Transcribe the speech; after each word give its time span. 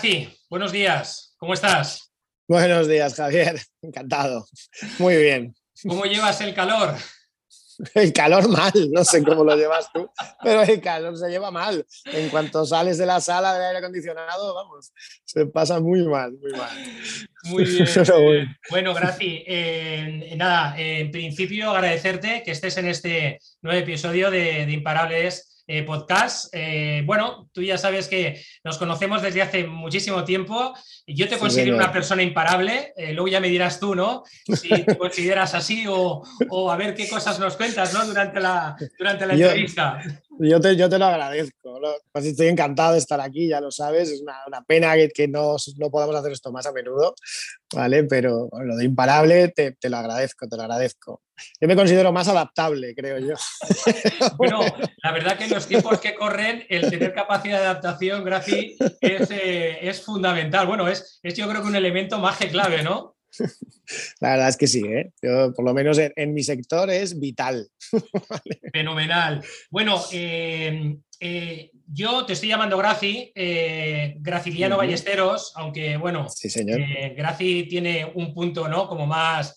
Graci, 0.00 0.28
buenos 0.48 0.70
días. 0.70 1.34
¿Cómo 1.38 1.54
estás? 1.54 2.12
Buenos 2.46 2.86
días, 2.86 3.16
Javier. 3.16 3.60
Encantado. 3.82 4.46
Muy 5.00 5.16
bien. 5.16 5.56
¿Cómo 5.82 6.04
llevas 6.04 6.40
el 6.40 6.54
calor? 6.54 6.94
El 7.94 8.12
calor 8.12 8.48
mal, 8.48 8.72
no 8.92 9.04
sé 9.04 9.24
cómo 9.24 9.42
lo 9.42 9.56
llevas 9.56 9.90
tú, 9.92 10.08
pero 10.42 10.62
el 10.62 10.80
calor 10.80 11.16
se 11.18 11.28
lleva 11.30 11.50
mal. 11.50 11.84
En 12.04 12.28
cuanto 12.28 12.64
sales 12.64 12.96
de 12.98 13.06
la 13.06 13.20
sala 13.20 13.58
de 13.58 13.66
aire 13.66 13.78
acondicionado, 13.78 14.54
vamos, 14.54 14.92
se 15.24 15.46
pasa 15.46 15.80
muy 15.80 16.06
mal, 16.06 16.32
muy 16.40 16.52
mal. 16.52 16.70
Muy 17.44 17.64
bien. 17.64 18.56
bueno, 18.70 18.94
Graci, 18.94 19.44
nada, 20.36 20.78
en 20.78 21.10
principio 21.10 21.70
agradecerte 21.72 22.44
que 22.44 22.52
estés 22.52 22.76
en 22.76 22.86
este 22.86 23.40
nuevo 23.62 23.80
episodio 23.80 24.30
de 24.30 24.62
Imparables 24.70 25.57
eh, 25.70 25.82
podcast. 25.82 26.48
Eh, 26.52 27.02
bueno, 27.04 27.50
tú 27.52 27.62
ya 27.62 27.76
sabes 27.76 28.08
que 28.08 28.42
nos 28.64 28.78
conocemos 28.78 29.20
desde 29.20 29.42
hace 29.42 29.66
muchísimo 29.66 30.24
tiempo. 30.24 30.74
Yo 31.06 31.28
te 31.28 31.36
considero 31.36 31.76
una 31.76 31.92
persona 31.92 32.22
imparable. 32.22 32.94
Eh, 32.96 33.12
luego 33.12 33.28
ya 33.28 33.38
me 33.38 33.48
dirás 33.48 33.78
tú, 33.78 33.94
¿no? 33.94 34.22
Si 34.46 34.70
te 34.70 34.96
consideras 34.98 35.54
así 35.54 35.84
o, 35.86 36.24
a 36.70 36.76
ver 36.76 36.94
qué 36.94 37.06
cosas 37.06 37.38
nos 37.38 37.56
cuentas, 37.56 37.92
¿no? 37.92 38.06
Durante 38.06 38.40
la, 38.40 38.76
durante 38.98 39.26
la 39.26 39.34
entrevista. 39.34 40.00
Yo 40.40 40.60
te, 40.60 40.76
yo 40.76 40.88
te 40.88 40.98
lo 40.98 41.06
agradezco. 41.06 41.80
Pues 42.12 42.26
estoy 42.26 42.48
encantado 42.48 42.92
de 42.92 42.98
estar 42.98 43.20
aquí, 43.20 43.48
ya 43.48 43.60
lo 43.60 43.70
sabes. 43.70 44.10
Es 44.10 44.20
una, 44.20 44.62
pena 44.66 44.94
que, 45.12 45.28
no, 45.28 45.56
no, 45.76 45.90
podamos 45.90 46.16
hacer 46.16 46.32
esto 46.32 46.52
más 46.52 46.66
a 46.66 46.72
menudo, 46.72 47.14
¿vale? 47.74 48.04
Pero 48.04 48.48
lo 48.52 48.76
de 48.76 48.84
imparable 48.84 49.48
te, 49.48 49.72
te, 49.72 49.88
lo 49.88 49.96
agradezco, 49.96 50.48
te 50.48 50.56
lo 50.56 50.62
agradezco. 50.62 51.22
Yo 51.60 51.68
me 51.68 51.76
considero 51.76 52.12
más 52.12 52.28
adaptable, 52.28 52.94
creo 52.94 53.18
yo. 53.18 53.34
bueno, 54.36 54.60
la 55.02 55.12
verdad 55.12 55.36
que 55.36 55.44
en 55.44 55.50
los 55.50 55.66
tiempos 55.66 56.00
que 56.00 56.14
corren, 56.14 56.64
el 56.68 56.90
tener 56.90 57.12
capacidad 57.14 57.60
de 57.60 57.66
adaptación, 57.66 58.24
Grafi, 58.24 58.76
es, 59.00 59.30
eh, 59.30 59.78
es 59.88 60.02
fundamental. 60.02 60.66
Bueno, 60.66 60.88
es, 60.88 61.20
es 61.22 61.34
yo 61.34 61.48
creo 61.48 61.62
que 61.62 61.68
un 61.68 61.76
elemento 61.76 62.18
más 62.18 62.38
clave, 62.38 62.82
¿no? 62.82 63.17
La 64.20 64.30
verdad 64.30 64.48
es 64.48 64.56
que 64.56 64.66
sí, 64.66 64.82
¿eh? 64.84 65.12
por 65.20 65.64
lo 65.64 65.74
menos 65.74 65.98
en, 65.98 66.34
mi 66.34 66.42
sector 66.42 66.90
es 66.90 67.18
vital. 67.18 67.68
Fenomenal. 68.72 69.42
Bueno, 69.70 70.02
eh, 70.12 70.96
eh, 71.20 71.70
yo 71.86 72.24
te 72.26 72.34
estoy 72.34 72.50
llamando 72.50 72.76
Graci, 72.76 73.32
Graciliano 73.34 74.76
Ballesteros, 74.76 75.52
aunque 75.56 75.96
bueno, 75.96 76.28
sí, 76.28 76.50
señor. 76.50 76.80
Graci 77.16 77.64
tiene 77.64 78.10
un 78.14 78.34
punto 78.34 78.68
¿no? 78.68 78.88
como 78.88 79.06
más, 79.06 79.56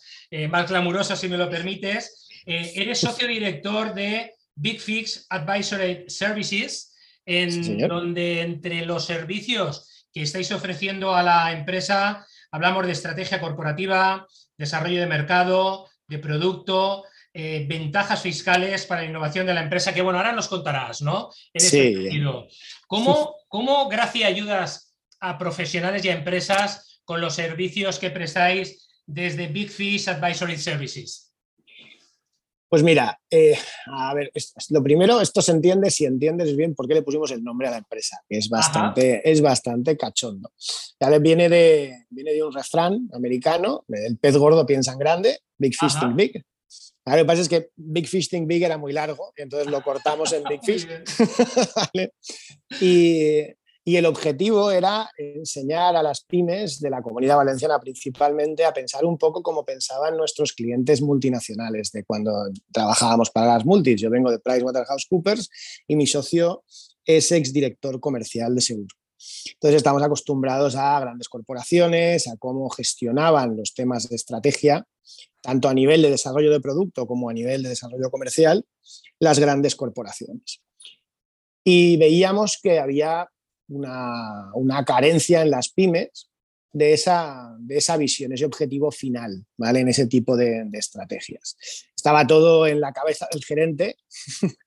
más 0.49 0.69
glamuroso, 0.69 1.15
si 1.15 1.27
me 1.27 1.37
lo 1.37 1.49
permites. 1.49 2.29
eres 2.45 2.99
socio 2.99 3.27
director 3.27 3.93
de 3.93 4.33
Big 4.55 4.79
Fix 4.79 5.25
Advisory 5.29 6.05
Services, 6.07 6.95
en 7.25 7.87
donde 7.87 8.41
entre 8.41 8.85
los 8.85 9.05
servicios 9.05 10.07
que 10.13 10.21
estáis 10.21 10.51
ofreciendo 10.51 11.15
a 11.15 11.23
la 11.23 11.51
empresa 11.51 12.25
Hablamos 12.51 12.85
de 12.85 12.91
estrategia 12.91 13.39
corporativa, 13.39 14.27
desarrollo 14.57 14.99
de 14.99 15.07
mercado, 15.07 15.89
de 16.07 16.19
producto, 16.19 17.05
eh, 17.33 17.65
ventajas 17.67 18.21
fiscales 18.21 18.85
para 18.85 19.01
la 19.01 19.07
innovación 19.07 19.45
de 19.45 19.53
la 19.53 19.61
empresa, 19.61 19.93
que 19.93 20.01
bueno, 20.01 20.19
ahora 20.19 20.33
nos 20.33 20.49
contarás, 20.49 21.01
¿no? 21.01 21.29
En 21.53 21.61
sí. 21.61 22.21
¿Cómo, 22.87 23.35
¿Cómo, 23.47 23.87
gracias, 23.87 24.29
ayudas 24.29 24.93
a 25.21 25.37
profesionales 25.37 26.03
y 26.03 26.09
a 26.09 26.15
empresas 26.15 27.01
con 27.05 27.21
los 27.21 27.35
servicios 27.35 27.99
que 27.99 28.11
prestáis 28.11 28.89
desde 29.05 29.47
Big 29.47 29.69
Fish 29.69 30.09
Advisory 30.09 30.57
Services? 30.57 31.30
Pues 32.71 32.83
mira, 32.83 33.19
eh, 33.29 33.57
a 33.87 34.13
ver, 34.13 34.31
lo 34.69 34.81
primero, 34.81 35.19
esto 35.19 35.41
se 35.41 35.51
entiende 35.51 35.91
si 35.91 36.05
entiendes 36.05 36.55
bien 36.55 36.73
por 36.73 36.87
qué 36.87 36.93
le 36.93 37.01
pusimos 37.01 37.29
el 37.31 37.43
nombre 37.43 37.67
a 37.67 37.71
la 37.71 37.79
empresa, 37.79 38.23
que 38.29 38.37
es 38.37 38.47
bastante, 38.47 39.29
es 39.29 39.41
bastante 39.41 39.97
cachondo. 39.97 40.53
Ya 40.97 41.09
viene 41.17 41.49
de, 41.49 42.05
viene 42.09 42.31
de 42.31 42.41
un 42.41 42.53
refrán 42.53 43.09
americano, 43.11 43.83
el 43.89 44.17
pez 44.17 44.37
gordo 44.37 44.65
piensa 44.65 44.93
en 44.93 44.99
grande, 44.99 45.39
Big 45.57 45.75
Fish 45.77 45.99
Think 45.99 46.15
Big. 46.15 46.45
lo 47.07 47.15
que 47.17 47.25
pasa 47.25 47.41
es 47.41 47.49
que 47.49 47.71
Big 47.75 48.07
Fish 48.07 48.29
Think 48.29 48.47
Big 48.47 48.63
era 48.63 48.77
muy 48.77 48.93
largo, 48.93 49.33
y 49.35 49.41
entonces 49.41 49.69
lo 49.69 49.83
cortamos 49.83 50.31
en 50.31 50.43
Big 50.45 50.61
Fish. 50.63 50.87
Y, 52.79 53.47
y 53.83 53.95
el 53.95 54.05
objetivo 54.05 54.69
era 54.69 55.09
enseñar 55.17 55.95
a 55.95 56.03
las 56.03 56.23
pymes 56.23 56.79
de 56.79 56.89
la 56.89 57.01
comunidad 57.01 57.37
valenciana 57.37 57.79
principalmente 57.79 58.63
a 58.63 58.73
pensar 58.73 59.05
un 59.05 59.17
poco 59.17 59.41
como 59.41 59.65
pensaban 59.65 60.17
nuestros 60.17 60.53
clientes 60.53 61.01
multinacionales 61.01 61.91
de 61.91 62.03
cuando 62.03 62.31
trabajábamos 62.71 63.31
para 63.31 63.53
las 63.53 63.65
multis. 63.65 63.99
Yo 63.99 64.11
vengo 64.11 64.29
de 64.29 64.39
PricewaterhouseCoopers 64.39 65.49
y 65.87 65.95
mi 65.95 66.05
socio 66.05 66.63
es 67.05 67.31
exdirector 67.31 67.99
comercial 67.99 68.53
de 68.53 68.61
seguro. 68.61 68.95
Entonces 69.53 69.77
estamos 69.77 70.03
acostumbrados 70.03 70.75
a 70.75 70.99
grandes 70.99 71.27
corporaciones, 71.27 72.27
a 72.27 72.37
cómo 72.37 72.69
gestionaban 72.69 73.57
los 73.57 73.73
temas 73.73 74.09
de 74.09 74.15
estrategia, 74.15 74.85
tanto 75.41 75.69
a 75.69 75.73
nivel 75.73 76.03
de 76.03 76.11
desarrollo 76.11 76.51
de 76.51 76.59
producto 76.59 77.07
como 77.07 77.29
a 77.29 77.33
nivel 77.33 77.63
de 77.63 77.69
desarrollo 77.69 78.11
comercial, 78.11 78.63
las 79.19 79.39
grandes 79.39 79.75
corporaciones. 79.75 80.61
Y 81.63 81.97
veíamos 81.97 82.59
que 82.61 82.79
había 82.79 83.27
una, 83.71 84.85
carencia 84.85 85.41
en 85.41 85.51
las 85.51 85.69
pymes 85.69 86.29
de 86.73 86.93
esa, 86.93 87.55
de 87.59 87.77
esa 87.77 87.97
visión, 87.97 88.31
ese 88.31 88.45
objetivo 88.45 88.91
final, 88.91 89.45
¿vale? 89.57 89.81
En 89.81 89.89
ese 89.89 90.07
tipo 90.07 90.37
de, 90.37 90.67
estrategias. 90.73 91.57
Estaba 91.95 92.25
todo 92.25 92.67
en 92.67 92.79
la 92.79 92.93
cabeza 92.93 93.27
del 93.31 93.43
gerente, 93.43 93.97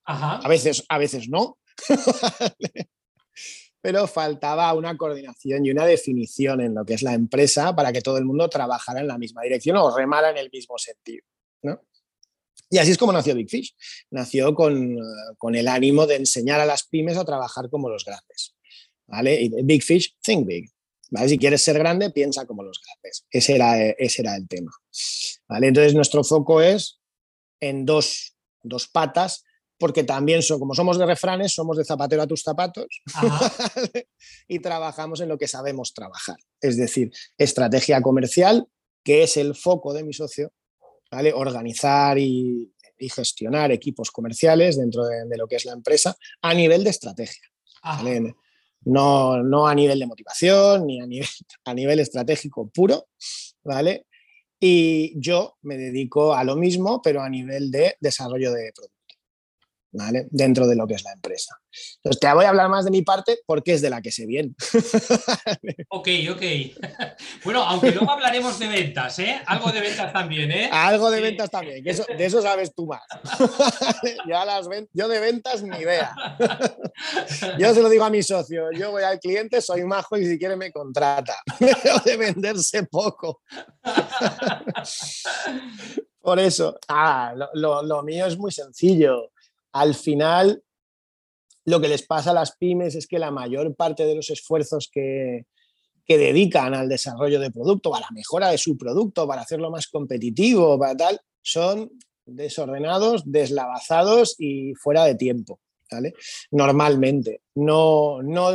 a, 0.05 0.47
veces, 0.49 0.85
a 0.89 0.99
veces 0.99 1.29
no, 1.29 1.59
pero 3.81 4.07
faltaba 4.07 4.73
una 4.75 4.97
coordinación 4.97 5.67
y 5.67 5.71
una 5.71 5.85
definición 5.85 6.61
en 6.61 6.75
lo 6.75 6.85
que 6.85 6.95
es 6.95 7.03
la 7.03 7.15
empresa 7.15 7.75
para 7.75 7.93
que 7.93 8.01
todo 8.01 8.19
el 8.19 8.25
mundo 8.25 8.49
trabajara 8.49 9.01
en 9.01 9.09
la 9.09 9.19
misma 9.19 9.43
dirección 9.43 9.77
o 9.77 9.95
remara 9.95 10.31
en 10.31 10.39
el 10.39 10.51
mismo 10.51 10.79
sentido. 10.79 11.25
Y 12.71 12.79
así 12.79 12.91
es 12.91 12.99
como 12.99 13.13
nació 13.13 13.35
Big 13.35 13.49
Fish. 13.49 13.75
Nació 14.11 14.55
con, 14.55 14.97
con 15.39 15.55
el 15.55 15.69
ánimo 15.69 16.07
de 16.07 16.17
enseñar 16.17 16.61
a 16.61 16.67
las 16.67 16.85
pymes 16.85 17.17
a 17.17 17.25
trabajar 17.25 17.69
como 17.71 17.89
los 17.89 18.05
grandes. 18.05 18.57
¿Vale? 19.07 19.51
big 19.65 19.83
fish, 19.83 20.17
think 20.23 20.47
big. 20.47 20.71
Si 21.29 21.39
quieres 21.39 21.63
ser 21.63 21.79
grande, 21.79 22.11
piensa 22.11 22.45
como 22.47 22.63
los 22.63 22.81
grandes. 22.85 23.25
Ese 23.31 23.55
era, 23.55 23.81
ese 23.81 24.23
era 24.23 24.37
el 24.37 24.49
tema. 24.49 24.73
¿vale? 25.49 25.69
Entonces, 25.69 25.95
nuestro 25.95 26.25
foco 26.25 26.61
es 26.61 27.01
en 27.61 27.85
dos, 27.85 28.37
dos 28.63 28.89
patas, 28.89 29.45
porque 29.79 30.05
también 30.05 30.41
como 30.59 30.75
somos 30.75 30.99
de 30.99 31.07
refranes, 31.07 31.53
somos 31.53 31.77
de 31.77 31.85
zapatero 31.85 32.23
a 32.23 32.27
tus 32.27 32.43
zapatos 32.43 32.87
y 34.49 34.59
trabajamos 34.61 35.21
en 35.21 35.29
lo 35.29 35.39
que 35.39 35.49
sabemos 35.49 35.93
trabajar. 35.95 36.37
Es 36.61 36.77
decir, 36.77 37.11
estrategia 37.39 38.01
comercial, 38.01 38.67
que 39.05 39.23
es 39.23 39.37
el 39.37 39.55
foco 39.55 39.93
de 39.93 40.05
mi 40.05 40.13
socio, 40.13 40.53
¿vale? 41.11 41.33
organizar 41.33 42.19
y, 42.19 42.71
gestionar 43.15 43.71
equipos 43.71 44.11
comerciales 44.11 44.79
dentro 44.79 45.05
de, 45.05 45.37
lo 45.37 45.47
que 45.47 45.57
es 45.57 45.67
la 45.67 45.75
empresa 45.75 46.17
a 46.41 46.55
nivel 46.55 46.85
de 46.85 46.91
estrategia. 46.91 47.43
¿vale? 47.83 48.35
No, 48.85 49.67
a 49.67 49.75
nivel 49.75 49.99
de 49.99 50.07
motivación 50.07 50.87
ni 50.87 51.01
a 51.01 51.07
nivel, 51.07 51.29
a 51.65 51.75
nivel 51.75 52.01
estratégico 52.01 52.69
puro, 52.69 53.09
¿vale? 53.63 54.07
Y 54.61 55.13
yo 55.21 55.57
me 55.63 55.77
dedico 55.77 56.35
a 56.35 56.45
lo 56.45 56.57
mismo, 56.57 57.03
pero 57.03 57.23
a 57.23 57.29
nivel 57.29 57.71
de 57.71 57.97
desarrollo 58.01 58.53
de 58.53 58.73
producto. 58.75 58.94
Dentro 60.31 60.67
de 60.67 60.75
lo 60.75 60.89
que 60.89 60.95
es 60.95 61.05
la 61.05 61.13
empresa. 61.13 61.57
Entonces, 61.97 62.19
te 62.21 62.33
voy 62.33 62.45
a 62.45 62.49
hablar 62.49 62.69
más 62.69 62.85
de 62.85 62.91
mi 62.91 63.03
parte 63.03 63.39
porque 63.47 63.75
es 63.75 63.81
de 63.81 63.91
la 63.91 64.03
que 64.03 64.11
sé 64.11 64.27
bien. 64.27 64.57
ok, 65.89 66.09
ok. 66.33 66.43
Bueno, 67.45 67.63
aunque 67.63 67.91
luego 67.91 68.11
hablaremos 68.11 68.59
de 68.59 68.67
ventas, 68.69 69.19
¿eh? 69.19 69.41
Algo 69.47 69.71
de 69.71 69.81
ventas 69.81 70.13
también, 70.13 70.51
¿eh? 70.51 70.69
Algo 70.73 71.11
de 71.11 71.21
ventas 71.21 71.51
también, 71.51 71.85
de 71.85 72.25
eso 72.25 72.43
sabes 72.43 72.75
tú 72.75 72.87
más. 72.87 73.03
yo 74.93 75.09
de 75.09 75.21
ventas 75.21 75.63
ni 75.63 75.77
idea. 75.77 76.15
yo 77.59 77.75
se 77.75 77.83
lo 77.83 77.89
digo 77.89 78.05
a 78.05 78.11
mi 78.11 78.23
socio, 78.23 78.73
yo 78.73 78.91
voy 78.91 79.03
al 79.03 79.21
cliente, 79.21 79.61
soy 79.61 79.85
majo 79.85 80.17
y 80.17 80.27
si 80.27 80.39
quiere 80.39 80.57
me 80.57 80.73
contrata. 80.73 81.37
Pero 81.59 81.99
de 82.05 82.17
venderse 82.17 82.83
poco. 82.85 83.43
Por 86.21 86.39
eso, 86.39 86.79
ah, 86.89 87.35
lo 87.55 88.03
mío 88.03 88.27
es 88.27 88.39
muy 88.39 88.51
sencillo 88.51 89.34
al 89.75 89.95
final 89.95 90.63
lo 91.67 91.81
que 91.81 91.89
les 91.89 92.07
pasa 92.07 92.31
a 92.31 92.35
las 92.35 92.57
pymes 92.57 92.95
es 92.95 93.07
que 93.07 93.19
la 93.19 93.31
mayor 93.31 93.75
parte 93.75 94.07
de 94.07 94.15
los 94.15 94.31
esfuerzos 94.31 94.89
que, 94.91 95.47
dedican 96.07 96.75
al 96.75 96.89
desarrollo 96.89 97.41
de 97.41 97.51
producto, 97.51 97.95
a 97.95 98.01
la 98.01 98.11
mejora 98.13 98.51
de 98.51 98.59
su 98.59 98.77
producto, 98.77 99.27
para 99.27 99.43
hacerlo 99.43 99.71
más 99.71 99.89
competitivo, 99.89 100.79
para 100.79 100.97
tal, 100.97 101.21
son 101.43 101.91
desordenados, 102.27 103.23
deslavazados 103.25 104.37
y 104.39 104.75
fuera 104.75 105.05
de 105.05 105.15
tiempo. 105.15 105.61
Normalmente. 106.51 107.43
No, 107.55 108.23
no 108.23 108.51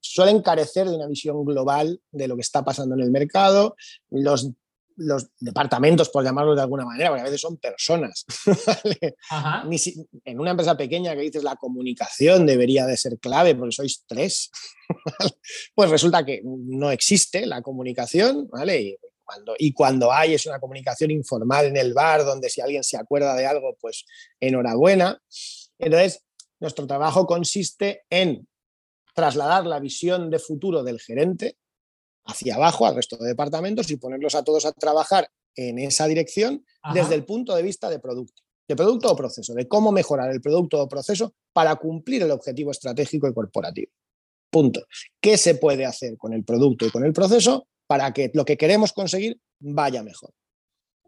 suelen 0.00 0.42
carecer 0.42 0.88
de 0.88 0.96
una 0.96 1.06
visión 1.06 1.44
global 1.44 2.00
de 2.10 2.28
lo 2.28 2.34
que 2.34 2.42
está 2.42 2.64
pasando 2.64 2.94
en 2.94 3.02
el 3.02 3.10
mercado. 3.10 3.76
Los 4.10 4.50
los 4.96 5.28
departamentos, 5.38 6.08
por 6.08 6.24
llamarlo 6.24 6.54
de 6.54 6.62
alguna 6.62 6.84
manera, 6.84 7.10
porque 7.10 7.22
a 7.22 7.24
veces 7.24 7.40
son 7.40 7.56
personas. 7.56 8.24
en 10.24 10.40
una 10.40 10.50
empresa 10.50 10.76
pequeña 10.76 11.14
que 11.14 11.22
dices 11.22 11.42
la 11.42 11.56
comunicación 11.56 12.46
debería 12.46 12.86
de 12.86 12.96
ser 12.96 13.18
clave 13.18 13.54
porque 13.54 13.72
sois 13.72 14.04
tres, 14.06 14.50
pues 15.74 15.90
resulta 15.90 16.24
que 16.24 16.42
no 16.44 16.90
existe 16.90 17.46
la 17.46 17.62
comunicación, 17.62 18.48
¿vale? 18.48 18.80
Y 18.80 18.96
cuando, 19.24 19.54
y 19.58 19.72
cuando 19.72 20.12
hay 20.12 20.34
es 20.34 20.46
una 20.46 20.60
comunicación 20.60 21.10
informal 21.10 21.66
en 21.66 21.76
el 21.76 21.94
bar, 21.94 22.24
donde 22.24 22.50
si 22.50 22.60
alguien 22.60 22.84
se 22.84 22.96
acuerda 22.96 23.34
de 23.34 23.46
algo, 23.46 23.76
pues 23.80 24.04
enhorabuena. 24.40 25.22
Entonces, 25.78 26.24
nuestro 26.60 26.86
trabajo 26.86 27.26
consiste 27.26 28.02
en 28.10 28.46
trasladar 29.14 29.66
la 29.66 29.80
visión 29.80 30.30
de 30.30 30.38
futuro 30.38 30.82
del 30.82 31.00
gerente 31.00 31.56
hacia 32.24 32.54
abajo 32.54 32.86
al 32.86 32.94
resto 32.94 33.16
de 33.16 33.28
departamentos 33.28 33.90
y 33.90 33.96
ponerlos 33.96 34.34
a 34.34 34.44
todos 34.44 34.64
a 34.66 34.72
trabajar 34.72 35.28
en 35.56 35.78
esa 35.78 36.06
dirección 36.06 36.64
desde 36.94 37.14
el 37.14 37.24
punto 37.24 37.54
de 37.54 37.62
vista 37.62 37.90
de 37.90 37.98
producto, 37.98 38.42
de 38.68 38.76
producto 38.76 39.10
o 39.10 39.16
proceso, 39.16 39.54
de 39.54 39.68
cómo 39.68 39.92
mejorar 39.92 40.30
el 40.30 40.40
producto 40.40 40.80
o 40.80 40.88
proceso 40.88 41.34
para 41.52 41.76
cumplir 41.76 42.22
el 42.22 42.30
objetivo 42.30 42.70
estratégico 42.70 43.28
y 43.28 43.34
corporativo. 43.34 43.92
Punto. 44.50 44.86
¿Qué 45.20 45.36
se 45.36 45.54
puede 45.54 45.86
hacer 45.86 46.16
con 46.16 46.32
el 46.32 46.44
producto 46.44 46.86
y 46.86 46.90
con 46.90 47.04
el 47.04 47.12
proceso 47.12 47.66
para 47.86 48.12
que 48.12 48.30
lo 48.34 48.44
que 48.44 48.56
queremos 48.56 48.92
conseguir 48.92 49.40
vaya 49.60 50.02
mejor? 50.02 50.30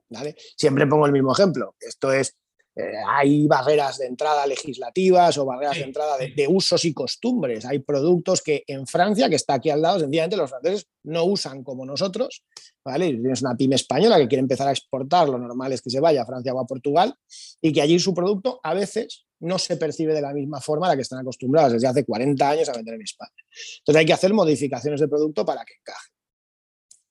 ¿Vale? 0.09 0.37
Siempre 0.57 0.87
pongo 0.87 1.07
el 1.07 1.13
mismo 1.13 1.33
ejemplo. 1.33 1.75
Esto 1.81 2.13
es 2.13 2.37
eh, 2.77 2.93
hay 3.09 3.47
barreras 3.47 3.99
de 3.99 4.07
entrada 4.07 4.47
legislativas 4.47 5.39
o 5.39 5.45
barreras 5.45 5.77
de 5.77 5.85
entrada 5.85 6.17
de, 6.19 6.49
usos 6.49 6.85
y 6.85 6.93
costumbres. 6.93 7.65
Hay 7.65 7.79
productos 7.79 8.43
que 8.43 8.65
en 8.67 8.87
Francia, 8.87 9.29
que 9.29 9.37
está 9.37 9.55
aquí 9.55 9.71
al 9.71 9.81
lado, 9.81 10.01
sencillamente 10.01 10.37
los 10.37 10.51
franceses 10.51 10.89
no 11.05 11.25
usan 11.25 11.63
como 11.63 11.87
nosotros. 11.87 12.43
¿vale? 12.85 13.11
tienes 13.13 13.43
una 13.43 13.57
pyme 13.57 13.77
española 13.77 14.19
que 14.19 14.29
quiere 14.29 14.41
empezar 14.41 14.69
a 14.69 14.73
exportar, 14.73 15.29
lo 15.29 15.39
normal 15.39 15.73
es 15.73 15.81
que 15.81 15.91
se 15.91 16.01
vaya 16.01 16.23
a 16.23 16.27
Francia 16.27 16.53
o 16.53 16.61
a 16.61 16.67
Portugal 16.67 17.15
y 17.61 17.73
que 17.73 17.81
allí 17.81 17.99
su 17.99 18.13
producto 18.13 18.61
a 18.63 18.75
veces 18.75 19.25
no 19.41 19.59
se 19.59 19.77
percibe 19.77 20.15
de 20.15 20.21
la 20.21 20.33
misma 20.33 20.61
forma 20.61 20.87
a 20.87 20.91
la 20.91 20.97
que 20.97 21.03
están 21.03 21.21
acostumbrados 21.21 21.73
desde 21.73 21.87
hace 21.87 22.05
40 22.05 22.49
años 22.49 22.69
a 22.69 22.73
vender 22.73 22.95
en 22.95 23.03
España. 23.03 23.33
Entonces 23.79 24.01
hay 24.01 24.07
que 24.07 24.13
hacer 24.13 24.33
modificaciones 24.33 25.01
de 25.01 25.09
producto 25.09 25.45
para 25.45 25.65
que 25.65 25.75
encaje. 25.75 26.11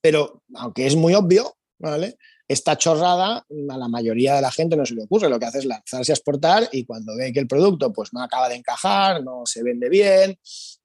Pero 0.02 0.44
aunque 0.56 0.86
es 0.86 0.96
muy 0.96 1.14
obvio, 1.14 1.56
¿vale? 1.80 2.18
Esta 2.54 2.78
chorrada 2.78 3.48
a 3.48 3.78
la 3.80 3.88
mayoría 3.88 4.36
de 4.36 4.42
la 4.42 4.52
gente 4.52 4.76
no 4.76 4.86
se 4.86 4.94
le 4.94 5.06
ocurre, 5.06 5.28
lo 5.28 5.40
que 5.40 5.48
hace 5.48 5.58
es 5.58 5.66
lanzarse 5.66 6.12
a 6.12 6.14
exportar 6.14 6.70
y 6.72 6.86
cuando 6.86 7.16
ve 7.16 7.34
que 7.34 7.40
el 7.40 7.48
producto 7.48 7.92
pues, 7.92 8.14
no 8.14 8.22
acaba 8.22 8.48
de 8.48 8.54
encajar, 8.54 9.24
no 9.24 9.42
se 9.46 9.64
vende 9.64 9.90
bien, 9.90 10.38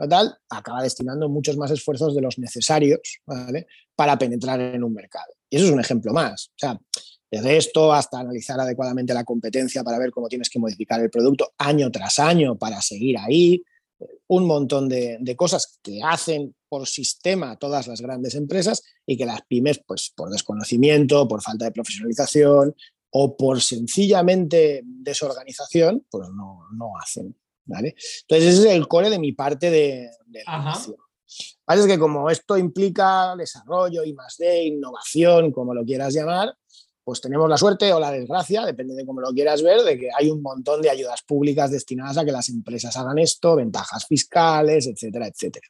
tal, 0.09 0.35
acaba 0.49 0.83
destinando 0.83 1.29
muchos 1.29 1.59
más 1.59 1.71
esfuerzos 1.71 2.15
de 2.15 2.23
los 2.23 2.39
necesarios 2.39 3.21
para 3.95 4.17
penetrar 4.17 4.59
en 4.63 4.83
un 4.83 4.95
mercado. 4.95 5.31
Y 5.51 5.57
eso 5.57 5.67
es 5.67 5.71
un 5.71 5.81
ejemplo 5.81 6.15
más. 6.15 6.51
Desde 7.31 7.59
esto 7.59 7.93
hasta 7.93 8.21
analizar 8.21 8.59
adecuadamente 8.59 9.13
la 9.13 9.25
competencia 9.25 9.85
para 9.85 9.99
ver 9.99 10.11
cómo 10.11 10.29
tienes 10.29 10.49
que 10.49 10.59
modificar 10.59 11.03
el 11.03 11.11
producto 11.11 11.53
año 11.59 11.91
tras 11.91 12.19
año 12.19 12.57
para 12.57 12.81
seguir 12.81 13.19
ahí, 13.19 13.63
un 14.29 14.47
montón 14.47 14.89
de, 14.89 15.35
cosas 15.37 15.79
que 15.83 16.01
hacen 16.03 16.55
por 16.69 16.87
sistema 16.87 17.57
todas 17.59 17.87
las 17.87 18.01
grandes 18.01 18.35
empresas 18.35 18.83
y 19.07 19.17
que 19.17 19.27
las 19.27 19.43
pymes, 19.43 19.81
pues 19.87 20.13
por 20.15 20.31
desconocimiento, 20.31 21.27
por 21.27 21.43
falta 21.43 21.65
de 21.65 21.73
profesionalización 21.73 22.75
o 23.11 23.37
por 23.37 23.61
sencillamente 23.61 24.83
desorganización, 24.85 26.07
pues 26.11 26.29
no, 26.31 26.93
hacen. 27.03 27.37
¿vale? 27.65 27.95
Entonces 28.23 28.55
ese 28.55 28.69
es 28.69 28.75
el 28.75 28.89
core 28.89 29.11
de 29.11 29.19
mi 29.19 29.33
parte 29.33 29.71
de, 29.71 30.11
de 30.27 30.43
la 30.47 30.75
Es 31.69 31.87
que 31.87 31.99
como 31.99 32.31
esto 32.31 32.57
implica 32.57 33.35
desarrollo, 33.37 34.05
y 34.05 34.13
más 34.13 34.37
de 34.39 34.65
innovación, 34.65 35.53
como 35.53 35.75
lo 35.75 35.85
quieras 35.85 36.15
llamar, 36.15 36.55
pues 37.09 37.23
tenemos 37.23 37.49
la 37.49 37.57
suerte 37.57 37.91
o 37.91 37.99
la 37.99 38.11
desgracia, 38.11 38.67
depende 38.67 38.95
de 38.95 39.07
cómo 39.07 39.23
lo 39.23 39.33
quieras 39.33 39.63
ver, 39.63 39.81
de 39.81 39.99
que 39.99 40.11
hay 40.15 40.29
un 40.29 40.43
montón 40.43 40.83
de 40.83 40.91
ayudas 40.91 41.23
públicas 41.23 41.71
destinadas 41.71 42.19
a 42.19 42.25
que 42.27 42.33
las 42.33 42.51
empresas 42.51 42.95
hagan 42.99 43.19
esto, 43.19 43.57
ventajas 43.57 44.05
fiscales, 44.07 44.87
etcétera, 44.87 45.27
etcétera. 45.27 45.67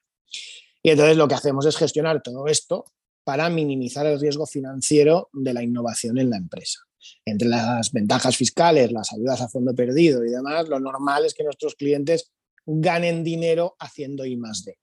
Y 0.82 0.90
entonces 0.90 1.16
lo 1.16 1.28
que 1.28 1.36
hacemos 1.36 1.64
es 1.64 1.76
gestionar 1.76 2.24
todo 2.24 2.48
esto 2.48 2.86
para 3.22 3.48
minimizar 3.50 4.04
el 4.04 4.18
riesgo 4.18 4.46
financiero 4.46 5.28
de 5.32 5.54
la 5.54 5.62
innovación 5.62 6.18
en 6.18 6.30
la 6.30 6.38
empresa. 6.38 6.80
Entre 7.24 7.46
las 7.46 7.92
ventajas 7.92 8.36
fiscales, 8.36 8.90
las 8.90 9.12
ayudas 9.12 9.40
a 9.40 9.48
fondo 9.48 9.72
perdido 9.76 10.24
y 10.24 10.30
demás, 10.30 10.68
lo 10.68 10.80
normal 10.80 11.24
es 11.24 11.34
que 11.34 11.44
nuestros 11.44 11.76
clientes 11.76 12.32
ganen 12.66 13.22
dinero 13.22 13.76
haciendo 13.78 14.26
I 14.26 14.36
más 14.36 14.64
D 14.64 14.76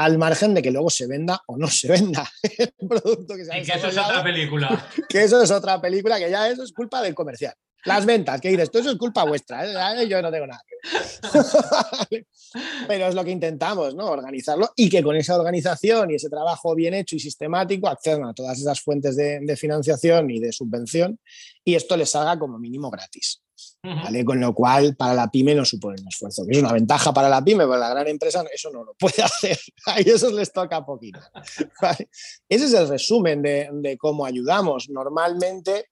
al 0.00 0.16
margen 0.16 0.54
de 0.54 0.62
que 0.62 0.70
luego 0.70 0.88
se 0.88 1.06
venda 1.06 1.42
o 1.46 1.58
no 1.58 1.68
se 1.68 1.86
venda 1.86 2.26
el 2.58 2.88
producto 2.88 3.36
que 3.36 3.44
se 3.44 3.52
ha 3.52 3.58
Y 3.58 3.64
que 3.64 3.72
eso 3.72 3.88
es 3.88 3.98
otra 3.98 4.22
película. 4.22 4.90
Que 5.08 5.24
eso 5.24 5.42
es 5.42 5.50
otra 5.50 5.78
película, 5.78 6.18
que 6.18 6.30
ya 6.30 6.48
eso 6.48 6.62
es 6.62 6.72
culpa 6.72 7.02
del 7.02 7.14
comercial. 7.14 7.52
Las 7.84 8.06
ventas, 8.06 8.40
que 8.40 8.48
dices, 8.48 8.70
todo 8.70 8.80
eso 8.80 8.92
es 8.92 8.98
culpa 8.98 9.24
vuestra, 9.24 9.64
¿eh? 9.64 10.08
yo 10.08 10.22
no 10.22 10.30
tengo 10.30 10.46
nada 10.46 10.62
que 10.66 12.12
ver. 12.12 12.26
Pero 12.88 13.06
es 13.08 13.14
lo 13.14 13.24
que 13.24 13.30
intentamos, 13.30 13.94
¿no? 13.94 14.06
Organizarlo 14.06 14.70
y 14.74 14.88
que 14.88 15.02
con 15.02 15.16
esa 15.16 15.38
organización 15.38 16.10
y 16.10 16.14
ese 16.14 16.30
trabajo 16.30 16.74
bien 16.74 16.94
hecho 16.94 17.16
y 17.16 17.20
sistemático 17.20 17.88
accedan 17.88 18.24
a 18.24 18.32
todas 18.32 18.58
esas 18.58 18.80
fuentes 18.80 19.16
de, 19.16 19.40
de 19.40 19.56
financiación 19.56 20.30
y 20.30 20.40
de 20.40 20.52
subvención 20.52 21.18
y 21.62 21.74
esto 21.74 21.96
les 21.96 22.08
salga 22.08 22.38
como 22.38 22.58
mínimo 22.58 22.90
gratis. 22.90 23.42
Con 24.24 24.40
lo 24.40 24.54
cual, 24.54 24.96
para 24.96 25.14
la 25.14 25.30
pyme 25.30 25.54
no 25.54 25.64
supone 25.64 26.00
un 26.00 26.08
esfuerzo, 26.08 26.44
es 26.48 26.58
una 26.58 26.72
ventaja 26.72 27.12
para 27.12 27.28
la 27.28 27.42
pyme, 27.42 27.64
pero 27.64 27.78
la 27.78 27.90
gran 27.90 28.08
empresa 28.08 28.44
eso 28.52 28.70
no 28.70 28.84
lo 28.84 28.94
puede 28.94 29.22
hacer. 29.22 29.58
A 29.86 29.98
ellos 29.98 30.22
les 30.32 30.52
toca 30.52 30.84
poquito. 30.84 31.20
Ese 32.48 32.64
es 32.64 32.74
el 32.74 32.88
resumen 32.88 33.42
de, 33.42 33.68
de 33.72 33.96
cómo 33.96 34.24
ayudamos. 34.24 34.88
Normalmente, 34.90 35.86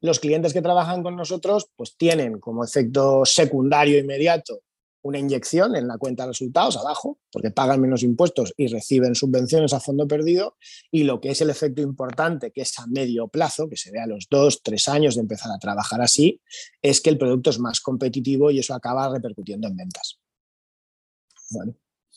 los 0.00 0.20
clientes 0.20 0.52
que 0.52 0.62
trabajan 0.62 1.02
con 1.02 1.16
nosotros 1.16 1.68
pues 1.76 1.96
tienen 1.96 2.38
como 2.40 2.64
efecto 2.64 3.24
secundario 3.24 3.98
inmediato 3.98 4.60
una 5.02 5.18
inyección 5.18 5.76
en 5.76 5.88
la 5.88 5.98
cuenta 5.98 6.22
de 6.24 6.28
resultados 6.28 6.76
abajo, 6.76 7.18
porque 7.30 7.50
pagan 7.50 7.80
menos 7.80 8.02
impuestos 8.02 8.54
y 8.56 8.68
reciben 8.68 9.14
subvenciones 9.14 9.72
a 9.72 9.80
fondo 9.80 10.06
perdido, 10.06 10.56
y 10.90 11.04
lo 11.04 11.20
que 11.20 11.30
es 11.30 11.40
el 11.40 11.50
efecto 11.50 11.82
importante, 11.82 12.52
que 12.52 12.62
es 12.62 12.78
a 12.78 12.86
medio 12.86 13.28
plazo, 13.28 13.68
que 13.68 13.76
se 13.76 13.90
ve 13.90 14.00
a 14.00 14.06
los 14.06 14.28
dos, 14.30 14.62
tres 14.62 14.88
años 14.88 15.16
de 15.16 15.22
empezar 15.22 15.50
a 15.52 15.58
trabajar 15.58 16.00
así, 16.00 16.40
es 16.80 17.00
que 17.00 17.10
el 17.10 17.18
producto 17.18 17.50
es 17.50 17.58
más 17.58 17.80
competitivo 17.80 18.50
y 18.50 18.58
eso 18.60 18.74
acaba 18.74 19.08
repercutiendo 19.08 19.68
en 19.68 19.76
ventas. 19.76 20.18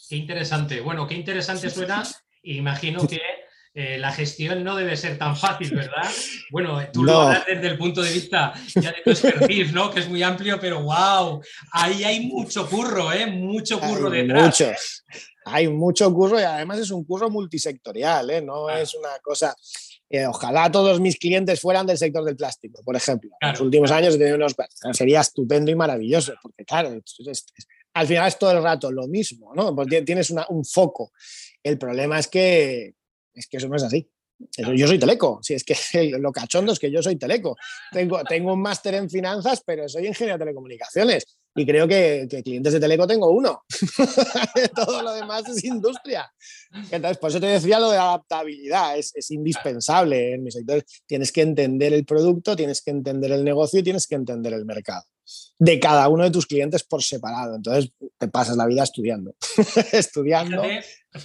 Qué 0.09 0.15
interesante. 0.15 0.81
Bueno, 0.81 1.07
qué 1.07 1.15
interesante 1.15 1.69
suena. 1.69 2.03
Imagino 2.43 3.07
que 3.07 3.19
eh, 3.77 3.97
la 3.97 4.13
gestión 4.13 4.63
no 4.63 4.77
debe 4.77 4.95
ser 4.95 5.17
tan 5.17 5.35
fácil, 5.35 5.75
¿verdad? 5.75 6.09
Bueno, 6.49 6.79
tú 6.93 7.03
lo 7.03 7.19
hablas 7.19 7.45
desde 7.45 7.67
el 7.67 7.77
punto 7.77 8.01
de 8.01 8.13
vista 8.13 8.53
ya 8.73 8.93
de 8.93 9.01
tu 9.03 9.09
expertise, 9.09 9.73
¿no? 9.73 9.91
Que 9.91 9.99
es 9.99 10.07
muy 10.07 10.23
amplio, 10.23 10.57
pero 10.61 10.81
wow, 10.81 11.41
ahí 11.73 12.05
hay 12.05 12.21
mucho 12.27 12.69
curro, 12.69 13.11
¿eh? 13.11 13.25
Mucho 13.25 13.79
curro 13.81 14.09
detrás. 14.09 14.45
Mucho. 14.45 14.71
Hay 15.45 15.67
mucho 15.67 16.13
curro 16.13 16.39
y 16.39 16.43
además 16.43 16.79
es 16.79 16.91
un 16.91 17.03
curro 17.03 17.29
multisectorial, 17.29 18.29
¿eh? 18.29 18.41
No 18.41 18.69
es 18.69 18.95
una 18.95 19.19
cosa... 19.21 19.53
Eh, 20.09 20.25
ojalá 20.25 20.71
todos 20.71 21.01
mis 21.01 21.17
clientes 21.17 21.59
fueran 21.59 21.85
del 21.85 21.97
sector 21.97 22.23
del 22.23 22.37
plástico, 22.37 22.81
por 22.83 22.95
ejemplo. 22.95 23.31
En 23.41 23.49
los 23.49 23.59
últimos 23.59 23.91
años 23.91 24.15
he 24.15 24.17
tenido 24.17 24.37
unos... 24.37 24.55
Sería 24.93 25.19
estupendo 25.19 25.69
y 25.69 25.75
maravilloso, 25.75 26.33
porque 26.41 26.63
claro, 26.63 26.97
al 27.93 28.07
final 28.07 28.27
es 28.27 28.39
todo 28.39 28.51
el 28.51 28.63
rato 28.63 28.89
lo 28.89 29.07
mismo, 29.07 29.53
¿no? 29.53 29.75
Porque 29.75 30.01
tienes 30.03 30.33
un 30.49 30.63
foco. 30.63 31.11
El 31.61 31.77
problema 31.77 32.19
es 32.19 32.27
que, 32.27 32.95
es 33.35 33.47
que 33.47 33.57
eso 33.57 33.67
no 33.67 33.75
es 33.75 33.83
así. 33.83 34.09
yo 34.57 34.87
soy 34.87 34.99
teleco, 34.99 35.39
si 35.41 35.53
es 35.53 35.63
que 35.63 35.75
lo 36.19 36.31
cachondo 36.31 36.73
es 36.73 36.79
que 36.79 36.91
yo 36.91 37.01
soy 37.01 37.15
teleco. 37.17 37.55
Tengo, 37.91 38.23
tengo 38.23 38.53
un 38.53 38.61
máster 38.61 38.95
en 38.95 39.09
finanzas, 39.09 39.61
pero 39.65 39.87
soy 39.87 40.07
ingeniero 40.07 40.37
de 40.37 40.45
telecomunicaciones. 40.45 41.37
Y 41.57 41.65
creo 41.65 41.87
que, 41.87 42.27
clientes 42.43 42.73
de 42.73 42.79
teleco 42.81 43.07
tengo 43.07 43.29
uno. 43.29 43.63
Todo 44.75 45.01
lo 45.01 45.13
demás 45.13 45.47
es 45.47 45.63
industria. 45.63 46.29
Entonces, 46.91 47.17
por 47.17 47.29
eso 47.29 47.39
te 47.39 47.45
decía 47.45 47.79
lo 47.79 47.91
de 47.91 47.97
adaptabilidad, 47.97 48.97
es, 48.97 49.11
es 49.15 49.31
indispensable 49.31 50.33
en 50.33 50.43
mi 50.43 50.51
sector. 50.51 50.83
Tienes 51.05 51.31
que 51.31 51.43
entender 51.43 51.93
el 51.93 52.03
producto, 52.03 52.57
tienes 52.57 52.81
que 52.81 52.91
entender 52.91 53.31
el 53.31 53.45
negocio 53.45 53.79
y 53.79 53.83
tienes 53.83 54.05
que 54.05 54.15
entender 54.15 54.53
el 54.53 54.65
mercado 54.65 55.03
de 55.57 55.79
cada 55.79 56.07
uno 56.09 56.23
de 56.23 56.31
tus 56.31 56.45
clientes 56.45 56.83
por 56.83 57.03
separado. 57.03 57.55
Entonces 57.55 57.91
te 58.17 58.27
pasas 58.27 58.57
la 58.57 58.65
vida 58.65 58.83
estudiando, 58.83 59.35
estudiando 59.91 60.63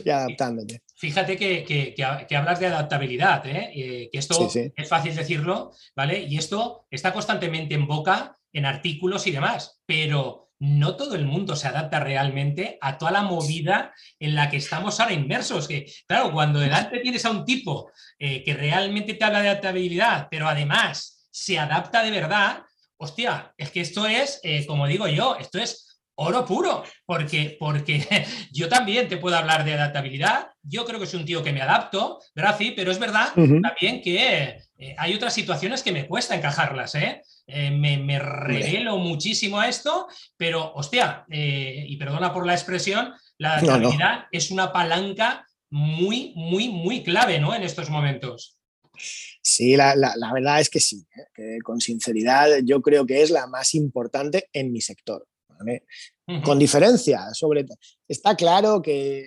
y 0.05 0.11
adaptándote. 0.11 0.83
Fíjate 0.97 1.37
que, 1.37 1.95
hablas 2.37 2.61
de 2.61 2.67
adaptabilidad, 2.67 3.47
¿eh? 3.47 3.71
Eh, 3.75 4.09
que 4.13 4.19
esto 4.19 4.49
es 4.53 4.89
fácil 4.89 5.15
decirlo, 5.15 5.73
¿vale? 5.97 6.21
Y 6.21 6.37
esto 6.37 6.87
está 6.91 7.13
constantemente 7.13 7.75
en 7.75 7.87
boca, 7.87 8.37
en 8.53 8.67
artículos 8.67 9.27
y 9.27 9.31
demás, 9.31 9.81
pero 9.87 10.51
no 10.61 10.95
todo 10.95 11.15
el 11.15 11.25
mundo 11.25 11.57
se 11.57 11.69
adapta 11.69 12.01
realmente 12.01 12.77
a 12.83 12.99
toda 12.99 13.11
la 13.13 13.23
movida 13.23 13.95
en 14.19 14.35
la 14.35 14.51
que 14.51 14.59
estamos 14.59 15.01
ahora 15.01 15.15
inmersos. 15.15 15.67
Que, 15.67 15.91
claro, 16.07 16.33
cuando 16.33 16.61
delante 16.61 17.01
tienes 17.01 17.25
a 17.25 17.31
un 17.31 17.45
tipo 17.45 17.91
eh, 18.19 18.45
que 18.45 18.55
realmente 18.55 19.15
te 19.15 19.25
habla 19.25 19.41
de 19.41 19.49
adaptabilidad, 19.49 20.29
pero 20.31 20.47
además 20.47 21.27
se 21.31 21.59
adapta 21.59 22.03
de 22.03 22.11
verdad, 22.11 22.63
hostia, 22.99 23.55
es 23.57 23.71
que 23.71 23.81
esto 23.81 24.07
es, 24.07 24.41
eh, 24.43 24.67
como 24.67 24.87
digo 24.87 25.09
yo, 25.09 25.37
esto 25.37 25.59
es 25.59 25.90
oro 26.21 26.45
puro, 26.45 26.85
porque, 27.07 27.57
porque 27.59 28.05
yo 28.53 28.69
también 28.69 29.09
te 29.09 29.17
puedo 29.17 29.37
hablar 29.37 29.65
de 29.65 29.75
adaptabilidad, 29.75 30.49
yo 30.63 30.85
creo 30.85 31.01
que 31.01 31.07
soy 31.07 31.21
un 31.21 31.27
tío 31.27 31.43
que 31.43 31.53
me 31.53 31.63
adapto, 31.63 32.21
Graci, 32.35 32.73
pero 32.73 32.93
es 32.93 32.99
verdad 32.99 33.33
también 33.35 34.03
que 34.03 34.59
eh, 34.77 34.95
hay 34.99 35.15
otras 35.15 35.33
situaciones 35.33 35.83
que 35.83 35.93
me 35.93 36.07
cuesta 36.07 36.35
encajarlas, 36.35 36.95
¿eh? 36.95 37.23
eh 37.47 37.71
me, 37.71 38.19
revelo 38.19 38.99
muchísimo 38.99 39.59
a 39.59 39.69
esto, 39.69 40.09
pero, 40.37 40.73
hostia, 40.75 41.25
eh, 41.31 41.87
y 41.89 41.97
perdona 41.97 42.33
por 42.33 42.47
la 42.47 42.53
expresión, 42.53 43.13
la 43.39 43.55
adaptabilidad 43.55 44.27
es 44.31 44.51
una 44.51 44.73
palanca 44.73 45.47
muy, 45.71 46.35
muy, 46.37 46.69
muy 46.69 47.03
clave, 47.03 47.41
¿no? 47.41 47.55
En 47.55 47.63
estos 47.63 47.89
momentos. 47.89 48.59
Sí, 49.43 49.75
la, 49.77 49.95
verdad 50.35 50.61
es 50.61 50.69
que 50.69 50.81
sí, 50.81 51.07
que 51.35 51.59
con 51.65 51.81
sinceridad 51.81 52.59
yo 52.63 52.83
creo 52.83 53.07
que 53.07 53.23
es 53.23 53.31
la 53.31 53.47
más 53.47 53.75
importante 53.75 54.49
en 54.53 54.71
mi 54.71 54.83
sector. 54.83 55.27
Con 56.45 56.59
diferencia, 56.59 57.33
sobre 57.33 57.65
todo. 57.65 57.77
Está 58.07 58.37
claro 58.37 58.81
que 58.81 59.25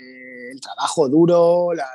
el 0.51 0.61
trabajo 0.61 1.09
duro, 1.09 1.73
la, 1.73 1.87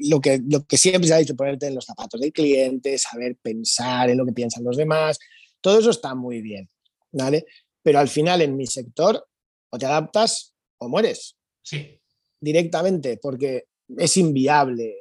lo 0.00 0.20
que, 0.20 0.40
lo 0.48 0.64
que 0.64 0.76
siempre 0.78 1.08
se 1.08 1.14
ha 1.14 1.18
dicho, 1.18 1.36
ponerte 1.36 1.66
en 1.66 1.74
los 1.74 1.84
zapatos 1.84 2.20
del 2.20 2.32
cliente, 2.32 2.96
saber 2.98 3.36
pensar 3.36 4.10
en 4.10 4.18
lo 4.18 4.24
que 4.24 4.32
piensan 4.32 4.64
los 4.64 4.76
demás, 4.76 5.18
todo 5.60 5.78
eso 5.78 5.90
está 5.90 6.14
muy 6.14 6.42
bien, 6.42 6.68
¿vale? 7.12 7.46
Pero 7.82 7.98
al 7.98 8.08
final 8.08 8.40
en 8.42 8.56
mi 8.56 8.66
sector 8.66 9.26
o 9.70 9.78
te 9.78 9.86
adaptas 9.86 10.54
o 10.78 10.88
mueres. 10.88 11.36
Sí. 11.62 12.00
Directamente, 12.40 13.18
porque 13.18 13.66
es 13.96 14.16
inviable 14.16 14.96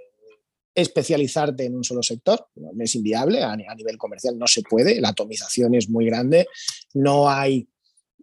especializarte 0.75 1.65
en 1.65 1.75
un 1.75 1.83
solo 1.83 2.01
sector, 2.01 2.47
es 2.79 2.95
inviable, 2.95 3.43
a, 3.43 3.55
nivel 3.55 3.97
comercial 3.97 4.37
no 4.37 4.47
se 4.47 4.61
puede, 4.63 4.99
la 4.99 5.09
atomización 5.09 5.75
es 5.75 5.89
muy 5.89 6.05
grande, 6.05 6.47
no 6.93 7.29
hay 7.29 7.67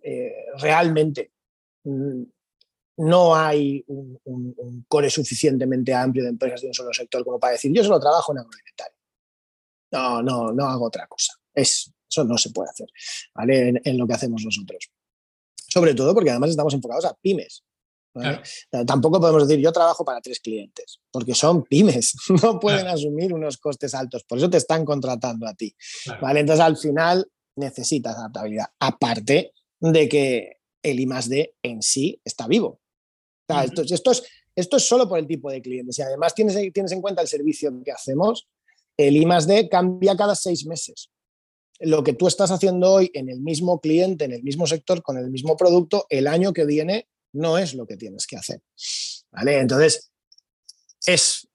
eh, 0.03 0.33
realmente 0.59 1.33
mm, 1.85 2.23
no 3.01 3.35
hay 3.35 3.83
un, 3.87 4.85
core 4.87 5.09
suficientemente 5.09 5.95
amplio 5.95 6.23
de 6.23 6.31
empresas 6.31 6.61
de 6.61 6.69
un 6.69 6.75
solo 6.75 6.93
sector 6.93 7.25
como 7.25 7.39
para 7.39 7.53
decir, 7.53 7.73
yo 7.73 7.83
solo 7.83 7.99
trabajo 7.99 8.33
en 8.33 8.39
agroalimentario. 8.39 8.99
No, 9.93 10.23
no, 10.23 10.53
no 10.53 10.67
hago 10.67 10.87
otra 10.87 11.07
cosa. 11.07 11.33
Es, 11.55 11.93
eso 12.09 12.25
no 12.25 12.37
se 12.37 12.51
puede 12.51 12.71
hacer 12.71 12.89
¿vale? 13.35 13.81
en, 13.83 13.99
lo 13.99 14.07
que 14.07 14.15
hacemos 14.15 14.45
nosotros. 14.45 14.91
Sobre 15.55 15.95
todo 15.95 16.13
porque 16.13 16.31
además 16.31 16.51
estamos 16.51 16.75
enfocados 16.75 17.07
a 17.07 17.15
pymes. 17.15 17.65
Tampoco 18.87 19.21
podemos 19.21 19.47
decir 19.47 19.63
yo 19.63 19.73
trabajo 19.73 20.05
para 20.05 20.21
tres 20.21 20.41
clientes, 20.41 21.01
porque 21.11 21.35
son 21.35 21.65
pymes, 21.65 22.15
no 22.43 22.59
pueden 22.59 22.87
asumir 22.87 23.33
unos 23.33 23.57
costes 23.57 23.95
altos, 23.95 24.25
por 24.25 24.39
eso 24.39 24.51
te 24.51 24.57
están 24.57 24.85
contratando 24.85 25.47
a 25.47 25.55
ti. 25.55 25.75
¿vale? 26.21 26.41
Entonces 26.41 26.65
al 26.65 26.77
final 26.77 27.31
necesitas 27.57 28.17
adaptabilidad, 28.17 28.67
aparte 28.79 29.53
de 29.79 30.09
que 30.09 30.57
el 30.83 31.01
I 31.01 31.07
D 31.29 31.55
en 31.63 31.83
sí 31.83 32.21
está 32.25 32.47
vivo 32.47 32.81
esto, 33.59 34.11
es, 34.11 34.23
esto 34.55 34.77
es 34.77 34.87
solo 34.87 35.09
por 35.09 35.19
el 35.19 35.27
tipo 35.27 35.51
de 35.51 35.63
clientes. 35.63 35.99
Y 35.99 36.03
además 36.03 36.35
tienes, 36.35 36.57
tienes 36.73 36.93
en 36.93 37.01
cuenta 37.01 37.23
el 37.23 37.29
servicio 37.29 37.73
que 37.85 37.93
hacemos, 37.93 38.49
el 38.97 39.17
I 39.17 39.27
D 39.47 39.69
cambia 39.69 40.17
cada 40.17 40.35
seis 40.35 40.67
meses. 40.67 41.11
Lo 41.81 42.05
que 42.05 42.13
tú 42.13 42.27
estás 42.27 42.51
haciendo 42.51 42.93
hoy 42.93 43.11
en 43.15 43.31
el 43.31 43.41
mismo 43.41 43.81
cliente, 43.81 44.27
en 44.27 44.33
el 44.33 44.43
mismo 44.43 44.67
sector, 44.67 45.03
con 45.03 45.17
el 45.17 45.31
mismo 45.31 45.57
producto, 45.57 46.07
el 46.11 46.27
año 46.27 46.53
que 46.53 46.67
viene 46.67 47.09
no 47.33 47.59
es 47.59 47.75
lo 47.75 47.87
que 47.87 47.97
tienes 47.97 48.27
que 48.27 48.37
hacer. 48.37 48.61
¿Vale? 49.31 49.59
Entonces, 49.59 50.11
es 51.07 51.51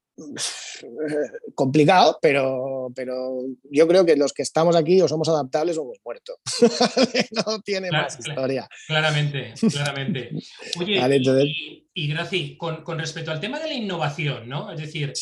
complicado, 1.55 2.17
pero, 2.22 2.91
pero 2.96 3.41
yo 3.70 3.88
creo 3.88 4.05
que 4.05 4.15
los 4.15 4.32
que 4.32 4.44
estamos 4.44 4.75
aquí 4.75 5.01
o 5.01 5.08
somos 5.08 5.27
adaptables 5.27 5.77
o 5.77 5.84
hemos 5.84 5.98
muerto. 6.03 6.39
no 7.46 7.60
tiene 7.62 7.91
más 7.91 8.17
historia. 8.17 8.67
Claramente, 8.88 9.53
claramente. 9.72 10.32
Oye, 10.79 11.84
y, 11.94 12.08
Graci, 12.08 12.58
con, 12.58 12.84
respecto 12.98 13.32
al 13.32 13.39
tema 13.39 13.60
de 13.60 13.67
la 13.67 13.74
innovación, 13.74 14.48
¿no? 14.48 14.72
Es 14.72 14.79
decir, 14.79 15.13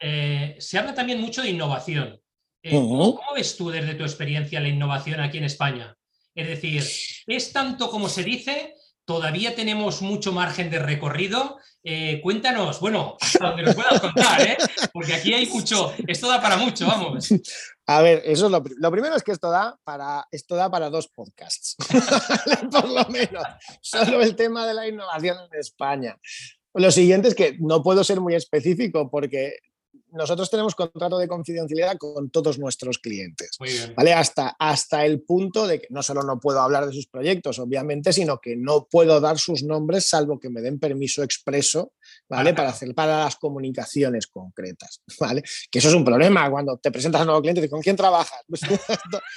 eh, 0.00 0.56
se 0.58 0.78
habla 0.78 0.94
también 0.94 1.20
mucho 1.20 1.42
de 1.42 1.50
innovación. 1.50 2.20
Eh, 2.62 2.72
¿Cómo 2.72 3.34
ves 3.34 3.56
tú 3.56 3.70
desde 3.70 3.94
tu 3.94 4.02
experiencia 4.02 4.60
la 4.60 4.68
innovación 4.68 5.20
aquí 5.20 5.38
en 5.38 5.44
España? 5.44 5.96
Es 6.34 6.46
decir, 6.46 6.82
¿es 7.26 7.52
tanto 7.52 7.90
como 7.90 8.08
se 8.08 8.22
dice? 8.22 8.74
Todavía 9.10 9.56
tenemos 9.56 10.02
mucho 10.02 10.30
margen 10.30 10.70
de 10.70 10.78
recorrido. 10.78 11.58
Eh, 11.82 12.20
cuéntanos, 12.22 12.78
bueno, 12.78 13.16
donde 13.40 13.64
nos 13.64 13.74
puedas 13.74 14.00
contar, 14.00 14.40
¿eh? 14.40 14.56
porque 14.92 15.14
aquí 15.14 15.34
hay 15.34 15.46
mucho, 15.46 15.92
esto 16.06 16.28
da 16.28 16.40
para 16.40 16.56
mucho, 16.56 16.86
vamos. 16.86 17.28
A 17.86 18.02
ver, 18.02 18.22
eso 18.24 18.46
es 18.46 18.52
lo, 18.52 18.62
lo 18.76 18.90
primero 18.92 19.16
es 19.16 19.24
que 19.24 19.32
esto 19.32 19.50
da 19.50 19.76
para, 19.82 20.28
esto 20.30 20.54
da 20.54 20.70
para 20.70 20.90
dos 20.90 21.08
podcasts, 21.08 21.74
por 22.70 22.88
lo 22.88 23.04
menos, 23.06 23.42
solo 23.80 24.22
el 24.22 24.36
tema 24.36 24.64
de 24.64 24.74
la 24.74 24.86
innovación 24.86 25.38
en 25.50 25.58
España. 25.58 26.16
Lo 26.72 26.92
siguiente 26.92 27.26
es 27.26 27.34
que 27.34 27.56
no 27.58 27.82
puedo 27.82 28.04
ser 28.04 28.20
muy 28.20 28.36
específico 28.36 29.10
porque 29.10 29.54
nosotros 30.12 30.50
tenemos 30.50 30.74
contrato 30.74 31.18
de 31.18 31.28
confidencialidad 31.28 31.96
con 31.98 32.30
todos 32.30 32.58
nuestros 32.58 32.98
clientes. 32.98 33.56
¿vale? 33.96 34.12
Hasta, 34.12 34.56
hasta 34.58 35.04
el 35.04 35.22
punto 35.22 35.66
de 35.66 35.80
que 35.80 35.86
no 35.90 36.02
solo 36.02 36.22
no 36.22 36.40
puedo 36.40 36.60
hablar 36.60 36.86
de 36.86 36.92
sus 36.92 37.06
proyectos, 37.06 37.58
obviamente, 37.58 38.12
sino 38.12 38.38
que 38.38 38.56
no 38.56 38.86
puedo 38.90 39.20
dar 39.20 39.38
sus 39.38 39.62
nombres 39.62 40.08
salvo 40.08 40.38
que 40.38 40.50
me 40.50 40.60
den 40.60 40.78
permiso 40.78 41.22
expreso 41.22 41.92
¿vale? 42.28 42.54
para, 42.54 42.70
hacer, 42.70 42.94
para 42.94 43.24
las 43.24 43.36
comunicaciones 43.36 44.26
concretas. 44.26 45.02
¿vale? 45.20 45.42
Que 45.70 45.78
eso 45.78 45.88
es 45.88 45.94
un 45.94 46.04
problema 46.04 46.50
cuando 46.50 46.78
te 46.78 46.90
presentas 46.90 47.20
a 47.20 47.22
un 47.22 47.28
nuevo 47.28 47.42
cliente 47.42 47.60
y 47.60 47.62
dices, 47.62 47.72
¿con 47.72 47.82
quién 47.82 47.96
trabajas? 47.96 48.40
Pues, 48.50 48.62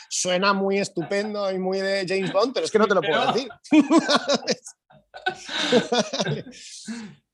suena 0.09 0.53
muy 0.53 0.79
estupendo 0.79 1.51
y 1.51 1.59
muy 1.59 1.79
de 1.79 2.05
James 2.07 2.33
Bond, 2.33 2.53
pero 2.53 2.65
es 2.65 2.71
que 2.71 2.79
no 2.79 2.87
te 2.87 2.95
lo 2.95 3.01
puedo 3.01 3.31
decir. 3.31 3.47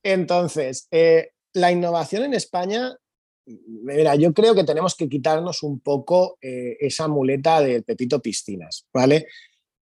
Entonces, 0.03 0.87
eh, 0.91 1.31
la 1.53 1.71
innovación 1.71 2.23
en 2.23 2.33
España 2.33 2.95
Mira, 3.49 4.15
yo 4.15 4.31
creo 4.31 4.53
que 4.53 4.63
tenemos 4.63 4.95
que 4.95 5.09
quitarnos 5.09 5.63
un 5.63 5.79
poco 5.79 6.37
eh, 6.39 6.77
esa 6.79 7.07
muleta 7.07 7.61
del 7.61 7.83
Pepito 7.83 8.21
Piscinas, 8.21 8.85
¿vale? 8.93 9.25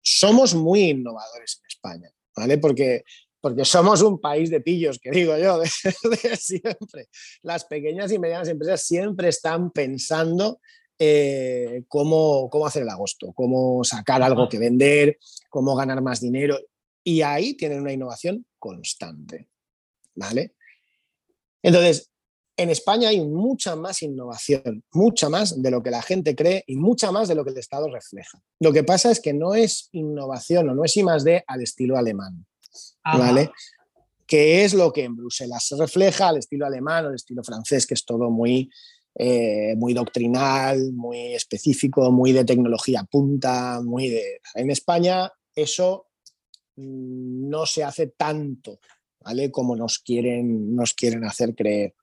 Somos 0.02 0.54
muy 0.54 0.90
innovadores 0.90 1.60
en 1.60 1.66
España, 1.66 2.10
¿vale? 2.36 2.58
Porque, 2.58 3.04
porque 3.40 3.64
somos 3.64 4.02
un 4.02 4.20
país 4.20 4.50
de 4.50 4.60
pillos, 4.60 4.98
que 4.98 5.10
digo 5.10 5.38
yo, 5.38 5.58
de, 5.60 6.36
siempre. 6.36 7.08
Las 7.42 7.64
pequeñas 7.64 8.12
y 8.12 8.18
medianas 8.18 8.48
empresas 8.48 8.82
siempre 8.82 9.28
están 9.28 9.70
pensando 9.70 10.60
eh, 10.98 11.84
cómo, 11.88 12.50
cómo 12.50 12.66
hacer 12.66 12.82
el 12.82 12.90
agosto, 12.90 13.32
cómo 13.32 13.82
sacar 13.82 14.22
algo 14.22 14.46
que 14.46 14.58
vender, 14.58 15.18
cómo 15.48 15.74
ganar 15.74 16.02
más 16.02 16.20
dinero. 16.20 16.58
Y 17.02 17.22
ahí 17.22 17.54
tienen 17.54 17.80
una 17.80 17.92
innovación 17.92 18.44
constante, 18.58 19.48
¿vale? 20.14 20.54
Entonces, 21.62 22.10
en 22.56 22.70
España 22.70 23.08
hay 23.08 23.24
mucha 23.24 23.74
más 23.74 24.02
innovación, 24.02 24.84
mucha 24.92 25.28
más 25.28 25.60
de 25.60 25.70
lo 25.70 25.82
que 25.82 25.90
la 25.90 26.02
gente 26.02 26.36
cree 26.36 26.62
y 26.66 26.76
mucha 26.76 27.10
más 27.10 27.28
de 27.28 27.34
lo 27.34 27.44
que 27.44 27.50
el 27.50 27.58
Estado 27.58 27.88
refleja. 27.88 28.40
Lo 28.60 28.72
que 28.72 28.84
pasa 28.84 29.10
es 29.10 29.20
que 29.20 29.32
no 29.32 29.54
es 29.54 29.88
innovación 29.92 30.68
o 30.68 30.74
no 30.74 30.84
es 30.84 30.96
I 30.96 31.02
más 31.02 31.24
D 31.24 31.42
al 31.46 31.62
estilo 31.62 31.96
alemán, 31.96 32.46
¿vale? 33.04 33.50
Que 34.26 34.64
es 34.64 34.72
lo 34.72 34.92
que 34.92 35.04
en 35.04 35.16
Bruselas 35.16 35.66
se 35.66 35.76
refleja 35.76 36.28
al 36.28 36.38
estilo 36.38 36.66
alemán 36.66 37.04
o 37.04 37.08
al 37.08 37.16
estilo 37.16 37.42
francés, 37.42 37.86
que 37.86 37.94
es 37.94 38.04
todo 38.04 38.30
muy, 38.30 38.70
eh, 39.16 39.74
muy 39.76 39.92
doctrinal, 39.92 40.92
muy 40.92 41.34
específico, 41.34 42.10
muy 42.12 42.32
de 42.32 42.44
tecnología 42.44 43.04
punta, 43.04 43.80
muy 43.82 44.08
de... 44.08 44.40
En 44.54 44.70
España 44.70 45.30
eso 45.54 46.06
no 46.76 47.66
se 47.66 47.84
hace 47.84 48.08
tanto, 48.08 48.78
¿vale? 49.20 49.50
Como 49.50 49.76
nos 49.76 49.98
quieren, 49.98 50.74
nos 50.74 50.94
quieren 50.94 51.24
hacer 51.24 51.54
creer 51.54 51.94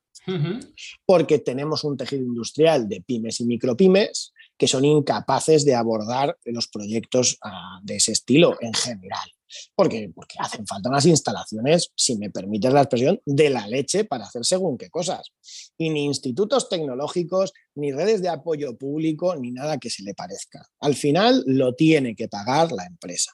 porque 1.05 1.39
tenemos 1.39 1.83
un 1.83 1.97
tejido 1.97 2.23
industrial 2.23 2.87
de 2.87 3.01
pymes 3.01 3.39
y 3.39 3.45
micropymes 3.45 4.33
que 4.57 4.67
son 4.67 4.85
incapaces 4.85 5.65
de 5.65 5.75
abordar 5.75 6.37
los 6.45 6.67
proyectos 6.67 7.37
ah, 7.43 7.79
de 7.83 7.95
ese 7.95 8.11
estilo 8.11 8.57
en 8.61 8.73
general. 8.73 9.27
Porque, 9.75 10.11
porque 10.13 10.35
hacen 10.39 10.65
falta 10.65 10.89
unas 10.89 11.05
instalaciones, 11.05 11.91
si 11.95 12.15
me 12.15 12.29
permites 12.29 12.71
la 12.71 12.81
expresión, 12.81 13.19
de 13.25 13.49
la 13.49 13.67
leche 13.67 14.05
para 14.05 14.25
hacer 14.25 14.45
según 14.45 14.77
qué 14.77 14.89
cosas. 14.89 15.31
Y 15.77 15.89
ni 15.89 16.05
institutos 16.05 16.69
tecnológicos, 16.69 17.53
ni 17.75 17.91
redes 17.91 18.21
de 18.21 18.29
apoyo 18.29 18.77
público, 18.77 19.35
ni 19.35 19.51
nada 19.51 19.77
que 19.77 19.89
se 19.89 20.03
le 20.03 20.13
parezca. 20.13 20.65
Al 20.79 20.95
final 20.95 21.43
lo 21.47 21.73
tiene 21.73 22.15
que 22.15 22.27
pagar 22.27 22.71
la 22.71 22.85
empresa. 22.85 23.33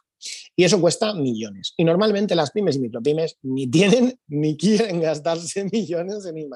Y 0.56 0.64
eso 0.64 0.82
cuesta 0.82 1.14
millones. 1.14 1.74
Y 1.78 1.84
normalmente 1.84 2.36
las 2.36 2.52
pymes 2.52 2.76
y 2.76 2.80
micropymes 2.80 3.38
ni 3.44 3.68
tienen 3.68 4.20
ni 4.28 4.58
quieren 4.58 5.02
gastarse 5.02 5.66
millones 5.72 6.26
en 6.26 6.38
I 6.38 6.48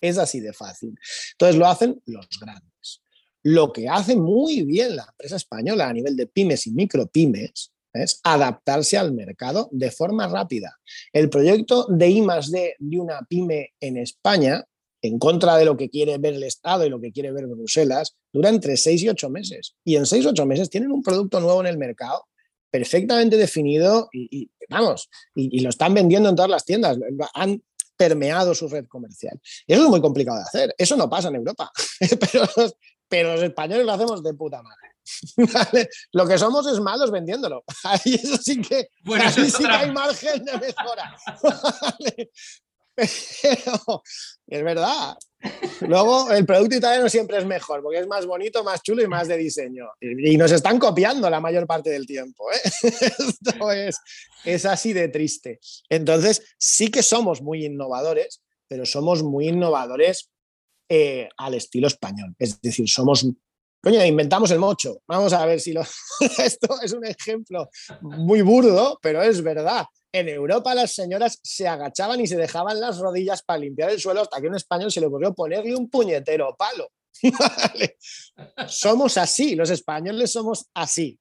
Es 0.00 0.18
así 0.18 0.40
de 0.40 0.52
fácil. 0.52 0.94
Entonces 1.32 1.56
lo 1.56 1.66
hacen 1.66 2.00
los 2.06 2.26
grandes. 2.40 3.02
Lo 3.42 3.72
que 3.72 3.88
hace 3.88 4.16
muy 4.16 4.62
bien 4.62 4.96
la 4.96 5.06
empresa 5.08 5.36
española 5.36 5.88
a 5.88 5.92
nivel 5.92 6.16
de 6.16 6.26
pymes 6.26 6.66
y 6.66 6.72
micropymes 6.72 7.72
es 7.92 8.20
adaptarse 8.22 8.98
al 8.98 9.12
mercado 9.12 9.68
de 9.72 9.90
forma 9.90 10.28
rápida. 10.28 10.78
El 11.12 11.30
proyecto 11.30 11.86
de 11.88 12.08
I 12.08 12.24
de 12.48 12.76
una 12.98 13.20
pyme 13.28 13.72
en 13.80 13.96
España, 13.96 14.64
en 15.02 15.18
contra 15.18 15.56
de 15.56 15.64
lo 15.64 15.76
que 15.76 15.88
quiere 15.88 16.18
ver 16.18 16.34
el 16.34 16.42
Estado 16.42 16.84
y 16.84 16.90
lo 16.90 17.00
que 17.00 17.12
quiere 17.12 17.32
ver 17.32 17.46
Bruselas, 17.46 18.16
dura 18.32 18.50
entre 18.50 18.76
6 18.76 19.02
y 19.02 19.08
8 19.08 19.30
meses. 19.30 19.74
Y 19.84 19.96
en 19.96 20.06
6 20.06 20.26
o 20.26 20.30
8 20.30 20.46
meses 20.46 20.70
tienen 20.70 20.92
un 20.92 21.02
producto 21.02 21.40
nuevo 21.40 21.60
en 21.60 21.66
el 21.66 21.78
mercado 21.78 22.26
perfectamente 22.70 23.36
definido 23.36 24.08
y, 24.12 24.50
vamos, 24.68 25.08
y, 25.34 25.60
lo 25.60 25.70
están 25.70 25.94
vendiendo 25.94 26.28
en 26.28 26.36
todas 26.36 26.50
las 26.50 26.64
tiendas. 26.64 26.98
Han 27.34 27.62
permeado 27.96 28.54
su 28.54 28.68
red 28.68 28.86
comercial. 28.86 29.38
Y 29.66 29.74
eso 29.74 29.84
es 29.84 29.88
muy 29.90 30.00
complicado 30.00 30.38
de 30.38 30.44
hacer. 30.44 30.74
Eso 30.78 30.96
no 30.96 31.10
pasa 31.10 31.28
en 31.28 31.36
Europa. 31.36 31.70
pero, 32.32 32.48
pero 33.08 33.34
los 33.34 33.42
españoles 33.42 33.84
lo 33.84 33.92
hacemos 33.92 34.22
de 34.22 34.34
puta 34.34 34.62
madre. 34.62 34.90
Lo 36.12 36.26
que 36.26 36.38
somos 36.38 36.66
es 36.66 36.80
malos 36.80 37.10
vendiéndolo. 37.10 37.64
Ahí 37.84 38.14
eso 38.14 38.36
sí 38.36 38.60
que, 38.60 38.88
sí 39.34 39.64
que 39.64 39.66
hay 39.66 39.90
margen 39.90 40.44
de 40.44 40.52
mejora. 40.58 41.16
Pero 43.42 44.02
es 44.46 44.64
verdad. 44.64 45.16
Luego, 45.82 46.30
el 46.30 46.44
producto 46.44 46.76
italiano 46.76 47.08
siempre 47.08 47.38
es 47.38 47.46
mejor, 47.46 47.82
porque 47.82 47.98
es 47.98 48.06
más 48.06 48.26
bonito, 48.26 48.62
más 48.62 48.82
chulo 48.82 49.02
y 49.02 49.08
más 49.08 49.28
de 49.28 49.36
diseño. 49.36 49.86
Y, 50.00 50.36
nos 50.36 50.52
están 50.52 50.78
copiando 50.78 51.30
la 51.30 51.40
mayor 51.40 51.66
parte 51.66 51.90
del 51.90 52.06
tiempo. 52.06 52.50
¿eh? 52.52 52.60
Esto 52.82 53.72
es, 53.72 53.96
es 54.44 54.66
así 54.66 54.92
de 54.92 55.08
triste. 55.08 55.60
Entonces, 55.88 56.42
sí 56.58 56.90
que 56.90 57.02
somos 57.02 57.40
muy 57.40 57.64
innovadores, 57.64 58.42
pero 58.68 58.84
somos 58.84 59.22
muy 59.22 59.48
innovadores 59.48 60.30
eh, 60.88 61.28
al 61.36 61.54
estilo 61.54 61.86
español. 61.86 62.34
Es 62.38 62.60
decir, 62.60 62.88
somos 62.88 63.26
Coño, 63.82 64.04
inventamos 64.04 64.50
el 64.50 64.58
mocho. 64.58 65.02
Vamos 65.06 65.32
a 65.32 65.46
ver 65.46 65.58
si 65.58 65.72
lo. 65.72 65.80
Esto 66.38 66.80
es 66.82 66.92
un 66.92 67.06
ejemplo 67.06 67.70
muy 68.02 68.42
burdo, 68.42 68.98
pero 69.00 69.22
es 69.22 69.42
verdad. 69.42 69.86
En 70.12 70.28
Europa 70.28 70.74
las 70.74 70.92
señoras 70.92 71.38
se 71.42 71.66
agachaban 71.66 72.20
y 72.20 72.26
se 72.26 72.36
dejaban 72.36 72.80
las 72.80 72.98
rodillas 72.98 73.42
para 73.42 73.60
limpiar 73.60 73.90
el 73.90 74.00
suelo 74.00 74.22
hasta 74.22 74.40
que 74.40 74.48
un 74.48 74.56
español 74.56 74.90
se 74.90 75.00
le 75.00 75.06
ocurrió 75.06 75.32
ponerle 75.32 75.74
un 75.74 75.88
puñetero 75.88 76.54
palo. 76.56 76.90
Somos 78.68 79.16
así, 79.16 79.54
los 79.54 79.70
españoles 79.70 80.32
somos 80.32 80.66
así. 80.74 81.18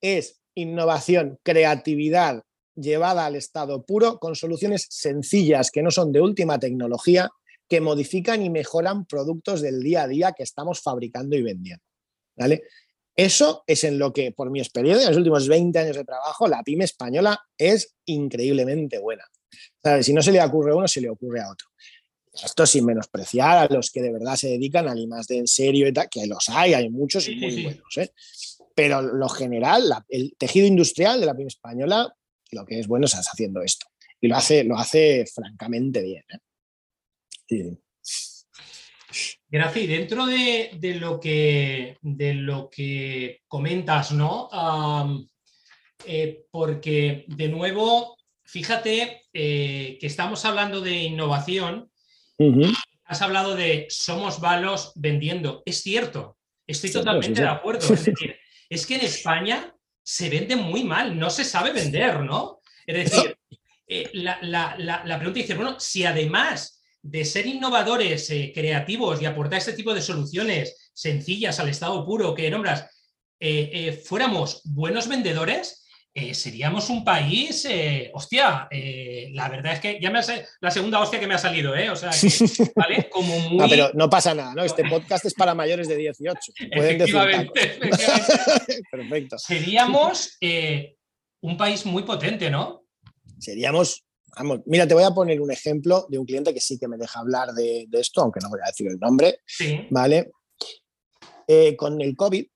Es 0.00 0.40
innovación, 0.54 1.38
creatividad 1.42 2.42
llevada 2.74 3.26
al 3.26 3.36
estado 3.36 3.84
puro 3.84 4.18
con 4.18 4.36
soluciones 4.36 4.86
sencillas 4.90 5.70
que 5.70 5.82
no 5.82 5.90
son 5.90 6.12
de 6.12 6.20
última 6.20 6.58
tecnología, 6.58 7.30
que 7.68 7.80
modifican 7.80 8.42
y 8.42 8.50
mejoran 8.50 9.06
productos 9.06 9.60
del 9.60 9.82
día 9.82 10.02
a 10.02 10.08
día 10.08 10.32
que 10.32 10.42
estamos 10.42 10.80
fabricando 10.80 11.36
y 11.36 11.42
vendiendo. 11.42 11.84
¿Vale? 12.40 12.62
Eso 13.14 13.64
es 13.66 13.84
en 13.84 13.98
lo 13.98 14.12
que, 14.12 14.32
por 14.32 14.50
mi 14.50 14.60
experiencia, 14.60 15.04
en 15.04 15.10
los 15.10 15.18
últimos 15.18 15.46
20 15.46 15.78
años 15.78 15.96
de 15.96 16.04
trabajo, 16.04 16.48
la 16.48 16.62
pyme 16.62 16.84
española 16.84 17.38
es 17.58 17.94
increíblemente 18.06 18.98
buena. 18.98 19.24
Si 20.02 20.14
no 20.14 20.22
se 20.22 20.32
le 20.32 20.42
ocurre 20.42 20.72
a 20.72 20.76
uno, 20.76 20.88
se 20.88 21.02
le 21.02 21.10
ocurre 21.10 21.40
a 21.42 21.50
otro. 21.50 21.68
Esto 22.32 22.64
sin 22.64 22.86
menospreciar 22.86 23.58
a 23.58 23.74
los 23.74 23.90
que 23.90 24.00
de 24.00 24.12
verdad 24.12 24.36
se 24.36 24.48
dedican 24.48 24.88
a 24.88 24.94
más 25.06 25.26
de 25.26 25.38
en 25.38 25.46
serio 25.46 25.86
y 25.86 25.92
tal, 25.92 26.08
que 26.08 26.26
los 26.26 26.48
hay, 26.48 26.72
hay 26.72 26.88
muchos 26.88 27.28
y 27.28 27.36
muy 27.36 27.62
buenos. 27.62 27.98
¿eh? 27.98 28.12
Pero 28.74 29.02
lo 29.02 29.28
general, 29.28 29.82
el 30.08 30.34
tejido 30.38 30.66
industrial 30.66 31.20
de 31.20 31.26
la 31.26 31.34
pyme 31.34 31.48
española, 31.48 32.14
lo 32.52 32.64
que 32.64 32.78
es 32.78 32.86
bueno 32.86 33.04
es 33.06 33.14
haciendo 33.14 33.60
esto. 33.62 33.86
Y 34.20 34.28
lo 34.28 34.36
hace, 34.36 34.64
lo 34.64 34.78
hace 34.78 35.26
francamente 35.26 36.00
bien. 36.02 36.24
¿eh? 36.32 36.38
Sí. 37.46 37.78
Gracias. 39.48 39.88
Dentro 39.88 40.26
de, 40.26 40.96
lo 41.00 41.18
que, 41.20 41.96
de 42.00 42.34
lo 42.34 42.68
que 42.70 43.42
comentas, 43.48 44.12
¿no? 44.12 44.48
Eh, 46.06 46.44
porque, 46.50 47.24
de 47.28 47.48
nuevo, 47.48 48.16
fíjate 48.44 49.22
eh, 49.32 49.98
que 50.00 50.06
estamos 50.06 50.44
hablando 50.44 50.80
de 50.80 50.94
innovación. 50.94 51.90
Has 53.04 53.22
hablado 53.22 53.54
de 53.54 53.86
somos 53.90 54.40
valos 54.40 54.92
vendiendo. 54.94 55.62
Es 55.66 55.82
cierto, 55.82 56.38
estoy 56.66 56.90
totalmente 56.90 57.42
de 57.42 57.48
acuerdo. 57.48 57.92
Es 57.92 58.04
decir, 58.04 58.36
es 58.68 58.86
que 58.86 58.94
en 58.94 59.02
España 59.02 59.74
se 60.02 60.30
vende 60.30 60.56
muy 60.56 60.84
mal, 60.84 61.18
no 61.18 61.28
se 61.28 61.44
sabe 61.44 61.72
vender, 61.72 62.20
¿no? 62.20 62.60
Es 62.86 63.10
decir, 63.10 63.36
eh, 63.86 64.10
la, 64.14 64.38
la 64.40 65.18
pregunta 65.18 65.40
dice, 65.40 65.54
bueno, 65.54 65.78
si 65.78 66.04
además 66.04 66.79
de 67.02 67.24
ser 67.24 67.46
innovadores, 67.46 68.30
eh, 68.30 68.52
creativos 68.54 69.20
y 69.20 69.26
aportar 69.26 69.58
este 69.58 69.72
tipo 69.72 69.94
de 69.94 70.02
soluciones 70.02 70.90
sencillas 70.92 71.58
al 71.60 71.68
estado 71.68 72.04
puro 72.04 72.34
que 72.34 72.50
nombras, 72.50 72.82
eh, 73.38 73.70
eh, 73.72 73.92
fuéramos 73.92 74.62
buenos 74.64 75.08
vendedores, 75.08 75.76
seríamos 76.32 76.90
un 76.90 77.02
país, 77.02 77.66
hostia, 78.12 78.68
la 79.32 79.48
verdad 79.48 79.74
es 79.74 79.80
que 79.80 79.98
ya 80.02 80.10
me 80.10 80.18
hace 80.18 80.44
la 80.60 80.70
segunda 80.70 80.98
hostia 80.98 81.20
que 81.20 81.26
me 81.26 81.34
ha 81.34 81.38
salido, 81.38 81.72
O 81.72 81.96
sea, 81.96 82.10
¿vale? 82.76 83.08
Como 83.08 83.38
muy... 83.38 83.56
No, 83.56 83.68
pero 83.68 83.90
no 83.94 84.10
pasa 84.10 84.34
nada, 84.34 84.52
¿no? 84.54 84.62
Este 84.62 84.84
podcast 84.90 85.24
es 85.24 85.34
para 85.34 85.54
mayores 85.54 85.88
de 85.88 85.96
18. 85.96 86.38
efectivamente. 86.58 87.78
Perfecto. 88.90 89.38
Seríamos 89.38 90.36
un 91.40 91.56
país 91.56 91.86
muy 91.86 92.02
potente, 92.02 92.50
¿no? 92.50 92.82
Seríamos 93.38 94.04
mira, 94.66 94.86
te 94.86 94.94
voy 94.94 95.04
a 95.04 95.10
poner 95.10 95.40
un 95.40 95.50
ejemplo 95.50 96.06
de 96.08 96.18
un 96.18 96.26
cliente 96.26 96.54
que 96.54 96.60
sí 96.60 96.78
que 96.78 96.88
me 96.88 96.96
deja 96.96 97.20
hablar 97.20 97.52
de, 97.52 97.88
esto, 97.92 98.22
aunque 98.22 98.40
no 98.40 98.48
voy 98.48 98.60
a 98.62 98.68
decir 98.68 98.88
el 98.88 98.98
nombre. 98.98 99.40
¿Vale? 99.90 100.30
Eh, 101.46 101.76
con 101.76 102.00
el 102.00 102.16
COVID, 102.16 102.46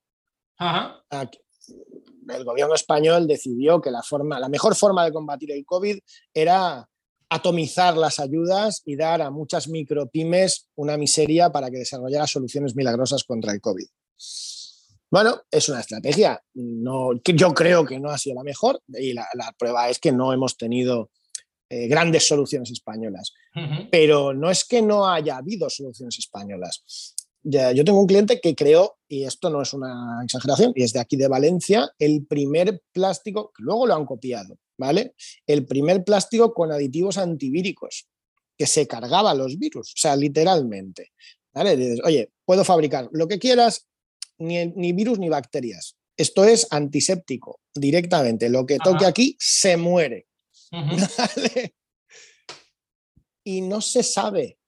el 2.28 2.44
gobierno 2.44 2.74
español 2.74 3.26
decidió 3.26 3.80
que 3.80 3.90
la, 3.90 4.02
forma, 4.02 4.38
la 4.38 4.48
mejor 4.48 4.74
forma 4.74 5.04
de 5.04 5.12
combatir 5.12 5.50
el 5.52 5.64
COVID 5.64 5.98
era 6.32 6.88
atomizar 7.28 7.96
las 7.96 8.20
ayudas 8.20 8.82
y 8.84 8.96
dar 8.96 9.20
a 9.22 9.30
muchas 9.30 9.68
micropymes 9.68 10.68
una 10.76 10.96
miseria 10.96 11.50
para 11.50 11.70
que 11.70 11.78
desarrollara 11.78 12.26
soluciones 12.26 12.76
milagrosas 12.76 13.24
contra 13.24 13.52
el 13.52 13.60
COVID. 13.60 13.86
Bueno, 15.10 15.40
es 15.50 15.68
una 15.68 15.80
estrategia. 15.80 16.40
No, 16.54 17.10
yo 17.24 17.54
creo 17.54 17.84
que 17.84 17.98
no 17.98 18.10
ha 18.10 18.18
sido 18.18 18.36
la 18.36 18.42
mejor 18.42 18.80
y 18.88 19.12
la 19.12 19.26
prueba 19.58 19.88
es 19.88 19.98
que 19.98 20.12
no 20.12 20.32
hemos 20.32 20.56
tenido 20.56 21.10
eh, 21.74 21.88
grandes 21.88 22.28
soluciones 22.28 22.70
españolas. 22.70 23.32
Pero 23.90 24.32
no 24.32 24.48
es 24.48 24.64
que 24.64 24.80
no 24.80 25.08
haya 25.08 25.38
habido 25.38 25.68
soluciones 25.68 26.16
españolas. 26.18 26.84
yo 27.42 27.84
tengo 27.84 28.00
un 28.00 28.06
cliente 28.06 28.40
que 28.40 28.54
creó, 28.54 28.98
y 29.08 29.24
esto 29.24 29.50
no 29.50 29.60
es 29.60 29.72
una 29.72 30.20
exageración, 30.22 30.72
y 30.76 30.84
es 30.84 30.92
de 30.92 31.00
aquí 31.00 31.16
de 31.16 31.26
Valencia, 31.26 31.90
el 31.98 32.26
primer 32.26 32.80
plástico, 32.92 33.52
que 33.56 33.64
luego 33.64 33.88
lo 33.88 33.94
han 33.94 34.06
copiado, 34.06 34.56
¿vale? 34.78 35.14
El 35.48 35.66
primer 35.66 36.04
plástico 36.04 36.54
con 36.54 36.70
aditivos 36.70 37.18
antivíricos, 37.18 38.06
que 38.56 38.66
se 38.66 38.86
cargaba 38.86 39.34
los 39.34 39.58
virus, 39.58 39.94
o 39.94 39.96
sea, 39.96 40.14
literalmente. 40.14 41.10
¿vale? 41.52 41.98
oye, 42.04 42.30
puedo 42.44 42.64
fabricar 42.64 43.08
lo 43.12 43.26
que 43.26 43.40
quieras, 43.40 43.88
ni, 44.38 44.66
ni 44.66 44.92
virus 44.92 45.18
ni 45.18 45.28
bacterias. 45.28 45.96
Esto 46.16 46.44
es 46.44 46.68
antiséptico 46.70 47.60
directamente. 47.74 48.48
Lo 48.48 48.64
que 48.64 48.78
toque 48.78 49.06
aquí 49.06 49.36
se 49.40 49.76
muere. 49.76 50.26
Y 53.44 53.60
no 53.60 53.80
se 53.80 54.02
sabe. 54.02 54.58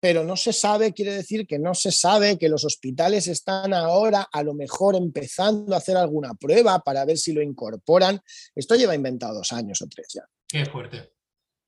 Pero 0.00 0.24
no 0.24 0.36
se 0.36 0.52
sabe 0.52 0.94
quiere 0.94 1.12
decir 1.12 1.46
que 1.46 1.58
no 1.58 1.74
se 1.74 1.92
sabe 1.92 2.38
que 2.38 2.48
los 2.48 2.64
hospitales 2.64 3.28
están 3.28 3.74
ahora 3.74 4.28
a 4.32 4.42
lo 4.42 4.54
mejor 4.54 4.96
empezando 4.96 5.74
a 5.74 5.78
hacer 5.78 5.96
alguna 5.96 6.32
prueba 6.34 6.78
para 6.78 7.04
ver 7.04 7.18
si 7.18 7.32
lo 7.32 7.42
incorporan. 7.42 8.20
Esto 8.54 8.76
lleva 8.76 8.94
inventado 8.94 9.34
dos 9.34 9.52
años 9.52 9.82
o 9.82 9.86
tres 9.88 10.06
ya. 10.14 10.22
Qué 10.48 10.64
fuerte. 10.64 11.12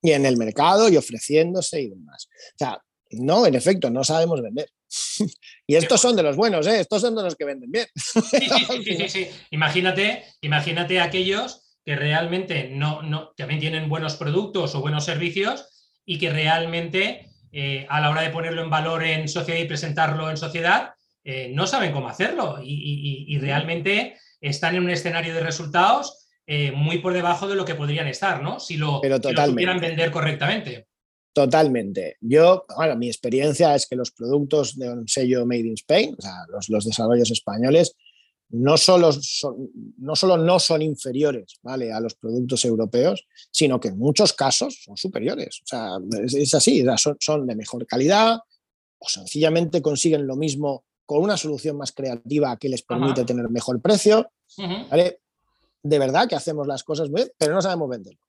Y 0.01 0.13
en 0.13 0.25
el 0.25 0.39
mercado 0.39 0.89
y 0.89 0.97
ofreciéndose 0.97 1.83
y 1.83 1.91
demás. 1.91 2.29
O 2.55 2.59
sea, 2.59 2.83
no, 3.11 3.47
en 3.47 3.55
efecto, 3.55 3.91
no 3.91 4.03
sabemos 4.03 4.41
vender. 4.41 4.69
y 5.67 5.77
estos 5.77 6.01
son 6.01 6.17
de 6.17 6.23
los 6.23 6.37
buenos, 6.37 6.67
¿eh? 6.67 6.81
estos 6.81 7.01
son 7.01 7.15
de 7.15 7.23
los 7.23 7.37
que 7.37 7.45
venden 7.45 7.71
bien. 7.71 7.87
sí, 7.95 8.49
sí, 8.85 8.97
sí, 8.97 9.09
sí, 9.09 9.29
Imagínate, 9.51 10.25
imagínate 10.41 11.01
aquellos 11.01 11.62
que 11.85 11.97
realmente 11.97 12.71
no, 12.71 13.03
no, 13.03 13.33
también 13.37 13.61
tienen 13.61 13.89
buenos 13.89 14.17
productos 14.17 14.75
o 14.75 14.81
buenos 14.81 15.05
servicios 15.05 15.91
y 16.05 16.19
que 16.19 16.31
realmente 16.31 17.31
eh, 17.53 17.87
a 17.89 18.01
la 18.01 18.11
hora 18.11 18.23
de 18.23 18.31
ponerlo 18.31 18.63
en 18.63 18.71
valor 18.71 19.05
en 19.05 19.29
sociedad 19.29 19.61
y 19.61 19.67
presentarlo 19.67 20.31
en 20.31 20.37
sociedad, 20.37 20.91
eh, 21.25 21.51
no 21.55 21.67
saben 21.67 21.93
cómo 21.93 22.09
hacerlo 22.09 22.59
y, 22.63 23.39
realmente 23.39 24.17
están 24.41 24.75
en 24.77 24.85
un 24.85 24.91
escenario 24.91 25.35
de 25.35 25.41
resultados 25.41 26.29
eh, 26.47 26.73
muy 26.73 26.99
por 26.99 27.13
debajo 27.13 27.49
de 27.49 27.55
lo 27.55 27.65
que 27.65 27.75
podrían 27.75 28.09
estar, 28.09 28.43
¿no? 28.43 28.59
Si 28.59 28.77
lo, 28.77 29.01
Pero 29.01 29.19
vender 29.21 30.11
correctamente. 30.11 30.87
Totalmente. 31.33 32.17
Yo, 32.21 32.65
bueno, 32.77 32.97
mi 32.97 33.07
experiencia 33.07 33.75
es 33.75 33.87
que 33.87 33.97
los 33.97 34.11
productos 34.11 34.77
de 34.77 34.91
un 34.91 35.09
sello 35.09 35.47
Made 35.47 35.61
in 35.61 35.75
Spain, 35.75 36.15
o 36.19 36.23
sea, 36.23 36.45
los, 36.49 36.69
los 36.69 36.85
desarrollos 36.85 37.31
españoles, 37.31 37.97
no 38.53 38.77
solo, 38.77 39.13
son, 39.13 39.71
no 39.99 40.15
solo 40.15 40.37
no 40.37 40.59
son 40.59 40.83
inferiores 40.83 41.59
¿vale? 41.63 41.91
a 41.91 42.01
los 42.01 42.15
productos 42.15 42.65
europeos, 42.65 43.27
sino 43.51 43.81
que 43.81 43.89
en 43.89 43.99
muchos 43.99 44.35
casos 44.35 44.83
son 44.85 44.97
superiores. 44.97 45.61
O 45.63 45.67
sea, 45.67 45.97
es, 46.23 46.55
así, 46.55 46.85
son, 47.19 47.47
de 47.47 47.57
mejor 47.57 47.87
calidad 47.87 48.39
o 48.99 49.09
sencillamente 49.09 49.81
consiguen 49.81 50.27
lo 50.27 50.37
mismo 50.37 50.85
con 51.07 51.23
una 51.23 51.37
solución 51.37 51.79
más 51.79 51.93
creativa 51.93 52.57
que 52.59 52.69
les 52.69 52.83
permite 52.83 53.25
tener 53.25 53.49
mejor 53.49 53.81
precio. 53.81 54.31
¿vale? 54.91 55.21
De 55.83 55.99
verdad 55.99 56.29
que 56.29 56.37
hacemos 56.37 56.67
las 56.67 56.85
cosas 56.85 57.11
bien, 57.11 57.33
pero 57.39 57.55
no 57.55 57.63
sabemos 57.63 57.89
venderlo. 57.89 58.21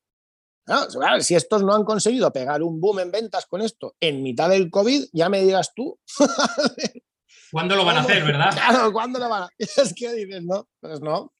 si 1.19 1.35
estos 1.35 1.63
no 1.63 1.73
han 1.75 1.83
conseguido 1.83 2.31
pegar 2.31 2.63
un 2.63 2.79
boom 2.79 2.99
en 2.99 3.11
ventas 3.11 3.45
con 3.45 3.61
esto 3.61 3.95
en 3.99 4.23
mitad 4.23 4.49
del 4.49 4.71
COVID, 4.71 5.03
ya 5.11 5.27
me 5.27 5.43
digas 5.43 5.73
tú 5.75 5.99
¿Cuándo 7.53 7.75
lo 7.75 7.85
van 7.85 7.97
a 7.97 8.01
hacer, 8.01 8.23
verdad? 8.23 8.49
Claro, 8.53 8.91
¿cuándo 8.91 9.19
lo 9.19 9.29
van 9.29 9.43
a 9.43 9.45
hacer? 9.45 9.69
Es 9.85 9.93
que 9.93 10.11
dices, 10.13 10.43
no, 10.43 10.67
pues 10.81 10.99
no, 11.01 11.31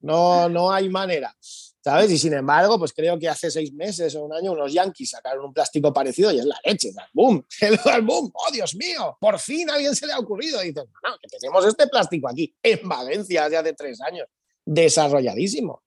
no, 0.00 0.48
no 0.48 0.72
hay 0.72 0.88
manera. 0.88 1.34
¿sabes? 1.86 2.10
Y 2.10 2.18
sin 2.18 2.34
embargo, 2.34 2.80
pues 2.80 2.92
creo 2.92 3.16
que 3.16 3.28
hace 3.28 3.48
seis 3.48 3.72
meses 3.72 4.12
o 4.16 4.24
un 4.24 4.32
año 4.32 4.50
unos 4.50 4.72
yankees 4.72 5.10
sacaron 5.10 5.44
un 5.44 5.52
plástico 5.52 5.92
parecido 5.92 6.32
y 6.32 6.40
es 6.40 6.44
la 6.44 6.58
leche, 6.64 6.88
el 6.88 6.94
boom, 7.12 7.46
el 7.60 8.02
boom, 8.02 8.32
oh 8.34 8.52
Dios 8.52 8.74
mío, 8.74 9.16
por 9.20 9.38
fin 9.38 9.70
a 9.70 9.74
alguien 9.74 9.94
se 9.94 10.04
le 10.04 10.12
ha 10.12 10.18
ocurrido. 10.18 10.60
Y 10.64 10.72
dices, 10.72 10.84
no, 11.04 11.16
que 11.16 11.28
tenemos 11.28 11.64
este 11.64 11.86
plástico 11.86 12.28
aquí 12.28 12.52
en 12.60 12.88
Valencia 12.88 13.44
hace 13.44 13.56
hace 13.56 13.72
tres 13.74 14.00
años, 14.00 14.26
desarrolladísimo. 14.64 15.84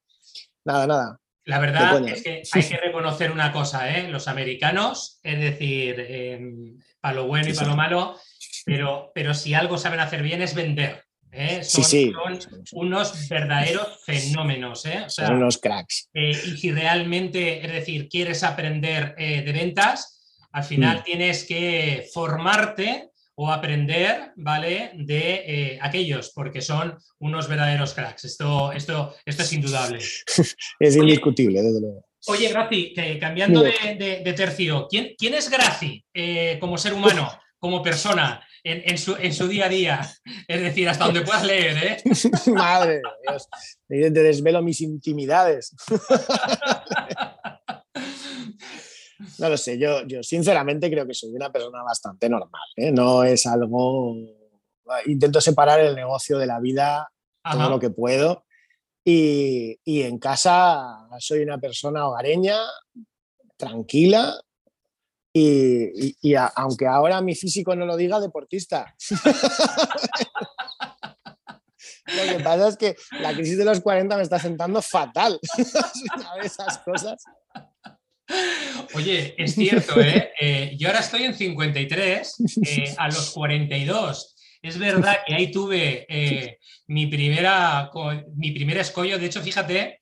Nada, 0.64 0.86
nada. 0.86 1.20
La 1.44 1.58
verdad 1.58 2.08
es 2.08 2.22
que 2.22 2.42
hay 2.50 2.62
que 2.62 2.76
reconocer 2.78 3.30
una 3.30 3.52
cosa, 3.52 3.90
¿eh? 3.94 4.08
Los 4.08 4.26
americanos, 4.26 5.20
es 5.22 5.38
decir, 5.38 6.00
em, 6.00 6.78
para 6.98 7.14
lo 7.16 7.26
bueno 7.26 7.48
y 7.48 7.52
para 7.52 7.68
lo 7.68 7.76
malo, 7.76 8.16
pero, 8.70 9.10
pero 9.12 9.34
si 9.34 9.52
algo 9.52 9.76
saben 9.78 9.98
hacer 9.98 10.22
bien 10.22 10.42
es 10.42 10.54
vender. 10.54 11.02
¿eh? 11.32 11.64
Son, 11.64 12.38
unos 12.70 13.28
verdaderos 13.28 13.98
fenómenos. 14.06 14.86
¿eh? 14.86 15.06
son 15.08 15.34
unos 15.34 15.58
cracks. 15.58 16.08
Eh, 16.14 16.30
y 16.30 16.56
si 16.56 16.70
realmente, 16.70 17.66
es 17.66 17.72
decir, 17.72 18.08
quieres 18.08 18.44
aprender 18.44 19.16
de 19.16 19.52
ventas, 19.52 20.46
al 20.52 20.62
final 20.62 21.00
mm. 21.00 21.02
tienes 21.02 21.44
que 21.44 22.08
formarte 22.14 23.10
o 23.34 23.50
aprender, 23.50 24.34
¿vale? 24.36 24.92
De 24.94 25.76
aquellos, 25.82 26.30
porque 26.32 26.60
son 26.60 26.96
unos 27.18 27.48
verdaderos 27.48 27.92
cracks. 27.92 28.24
Esto, 28.24 28.70
esto, 28.70 29.16
esto 29.24 29.42
es 29.42 29.52
indudable. 29.52 29.98
es 30.78 30.96
indiscutible, 30.96 31.60
desde 31.60 31.80
luego. 31.80 32.06
Oye, 32.28 32.50
Graci, 32.50 32.94
cambiando 33.18 33.62
de, 33.62 34.32
tercio, 34.36 34.86
¿quién, 34.88 35.16
¿quién 35.18 35.34
es 35.34 35.50
Graci 35.50 36.04
como 36.60 36.78
ser 36.78 36.92
humano, 36.92 37.36
como 37.58 37.82
persona? 37.82 38.46
En, 38.64 38.98
su, 38.98 39.48
día 39.48 39.66
a 39.66 39.68
día. 39.68 40.10
Es 40.46 40.60
decir, 40.60 40.88
hasta 40.88 41.06
donde 41.06 41.22
puedas 41.22 41.44
leer, 41.44 41.76
¿eh? 41.76 42.02
Madre 42.52 43.00
Dios, 43.22 43.48
te 43.88 44.10
desvelo 44.10 44.62
mis 44.62 44.80
intimidades. 44.80 45.74
No 49.38 49.48
lo 49.48 49.56
sé, 49.56 49.78
yo, 49.78 50.06
yo 50.06 50.22
sinceramente 50.22 50.90
creo 50.90 51.06
que 51.06 51.14
soy 51.14 51.30
una 51.30 51.50
persona 51.50 51.82
bastante 51.82 52.28
normal. 52.28 52.62
¿eh? 52.76 52.90
No 52.90 53.24
es 53.24 53.46
algo. 53.46 54.14
Intento 55.06 55.40
separar 55.40 55.80
el 55.80 55.94
negocio 55.94 56.38
de 56.38 56.46
la 56.46 56.60
vida 56.60 57.10
todo 57.50 57.70
lo 57.70 57.78
que 57.78 57.90
puedo. 57.90 58.44
Y, 59.04 59.78
y, 59.84 60.02
en 60.02 60.18
casa 60.18 61.06
soy 61.18 61.40
una 61.40 61.58
persona 61.58 62.06
hogareña, 62.06 62.58
tranquila, 63.56 64.38
y, 65.32 66.34
aunque 66.56 66.86
ahora 66.86 67.20
mi 67.20 67.34
físico 67.34 67.74
no 67.76 67.86
lo 67.86 67.96
diga, 67.96 68.20
deportista. 68.20 68.94
Lo 72.06 72.36
que 72.36 72.42
pasa 72.42 72.68
es 72.68 72.76
que 72.76 72.96
la 73.20 73.32
crisis 73.32 73.56
de 73.56 73.64
los 73.64 73.80
40 73.80 74.16
me 74.16 74.22
está 74.22 74.38
sentando 74.38 74.82
fatal. 74.82 75.38
esas 76.42 76.78
cosas. 76.78 77.22
Oye, 78.94 79.34
es 79.38 79.54
cierto, 79.54 80.00
¿eh? 80.00 80.30
¿eh? 80.40 80.74
yo 80.76 80.88
ahora 80.88 81.00
estoy 81.00 81.24
en 81.24 81.34
53, 81.34 82.34
eh, 82.66 82.94
a 82.96 83.06
los 83.06 83.30
42. 83.30 84.36
Es 84.62 84.78
verdad 84.78 85.18
que 85.26 85.34
ahí 85.34 85.50
tuve 85.50 86.06
eh, 86.08 86.58
mi, 86.86 87.06
primera, 87.06 87.90
mi 88.36 88.52
primer 88.52 88.78
escollo. 88.78 89.18
De 89.18 89.26
hecho, 89.26 89.40
fíjate, 89.40 89.98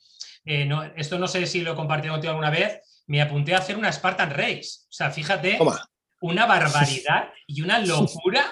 no, 0.67 0.83
esto 0.97 1.19
no 1.19 1.29
sé 1.29 1.47
si 1.47 1.61
lo 1.61 1.73
he 1.73 1.77
compartido 1.77 2.15
contigo 2.15 2.33
alguna 2.33 2.51
vez, 2.51 2.81
me 3.09 3.21
apunté 3.21 3.55
a 3.55 3.59
hacer 3.59 3.77
una 3.77 3.91
Spartan 3.91 4.31
Race. 4.31 4.83
O 4.85 4.93
sea, 4.93 5.11
fíjate, 5.11 5.59
una 6.21 6.47
barbaridad 6.47 7.31
y 7.47 7.63
una 7.63 7.81
locura 7.81 8.45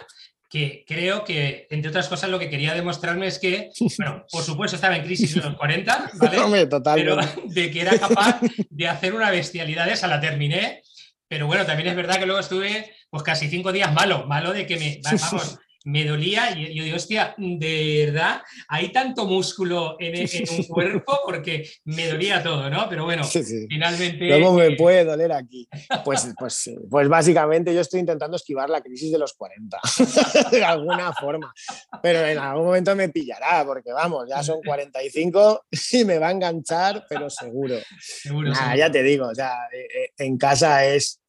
que 0.49 0.85
creo 0.87 1.25
que, 1.25 1.67
entre 1.71 1.91
otras 1.91 2.09
cosas, 2.09 2.31
lo 2.31 2.39
que 2.39 2.49
quería 2.49 2.73
demostrarme 2.73 3.27
es 3.27 3.39
que, 3.39 3.71
bueno, 3.99 4.25
por 4.31 4.43
supuesto 4.43 4.77
estaba 4.77 4.97
en 4.97 5.05
crisis 5.05 5.37
en 5.37 5.43
los 5.43 5.57
40, 5.57 6.11
¿vale? 6.15 6.67
pero 6.95 7.17
de 7.45 7.71
que 7.71 7.81
era 7.81 7.99
capaz 7.99 8.41
de 8.71 8.89
hacer 8.89 9.15
una 9.15 9.31
bestialidad 9.31 9.89
esa, 9.89 10.07
la 10.07 10.21
terminé, 10.21 10.83
pero 11.29 11.47
bueno, 11.47 11.67
también 11.67 11.89
es 11.89 11.97
verdad 11.97 12.19
que 12.19 12.27
luego 12.27 12.41
estuve 12.41 12.95
pues 13.11 13.23
casi 13.23 13.49
cinco 13.49 13.73
días 13.73 13.93
malo, 13.93 14.27
malo 14.27 14.53
de 14.53 14.67
que 14.67 14.79
me, 14.79 15.01
vamos, 15.03 15.59
me 15.87 16.05
dolía 16.05 16.51
y 16.51 16.75
yo 16.75 16.83
digo, 16.83 16.97
hostia, 16.97 17.35
de 17.39 18.07
verdad, 18.07 18.43
hay 18.69 18.91
tanto 18.91 19.25
músculo 19.25 19.97
en, 20.01 20.29
un 20.59 20.65
cuerpo 20.65 21.21
porque 21.25 21.69
me 21.85 22.09
dolía 22.09 22.43
todo, 22.43 22.69
¿no? 22.69 22.89
Pero 22.89 23.05
bueno, 23.05 23.23
finalmente... 23.25 24.29
¿Cómo 24.31 24.55
me 24.55 24.73
puede 24.73 25.05
doler 25.05 25.31
aquí? 25.31 25.69
Pues, 26.05 26.29
pues, 26.39 26.71
pues 26.91 27.09
básicamente 27.09 27.73
yo 27.73 27.81
estoy 27.81 28.01
intentando 28.01 28.37
esquivar 28.37 28.69
la 28.69 28.81
crisis 28.81 29.13
de 29.13 29.19
los 29.19 29.35
40, 29.35 29.79
de 30.51 30.65
alguna 30.65 31.13
forma, 31.13 31.55
pero 32.03 32.27
en 32.27 32.39
algún 32.39 32.67
momento 32.67 32.97
me 32.97 33.09
pillará, 33.09 33.65
porque 33.65 33.93
vamos, 33.93 34.29
ya 34.29 34.43
son 34.43 34.61
45 34.65 35.67
y 35.93 36.05
me 36.05 36.19
va 36.19 36.29
a 36.29 36.33
enganchar, 36.33 37.05
pero 37.09 37.31
seguro. 37.31 37.77
Seguro, 38.01 38.53
Ya 38.77 38.91
te 38.91 39.05
digo, 39.05 39.29
o 39.29 39.35
sea, 39.35 39.55
eh, 39.73 39.87
eh, 40.03 40.11
en 40.19 40.37
casa 40.37 40.85
es 40.85 41.21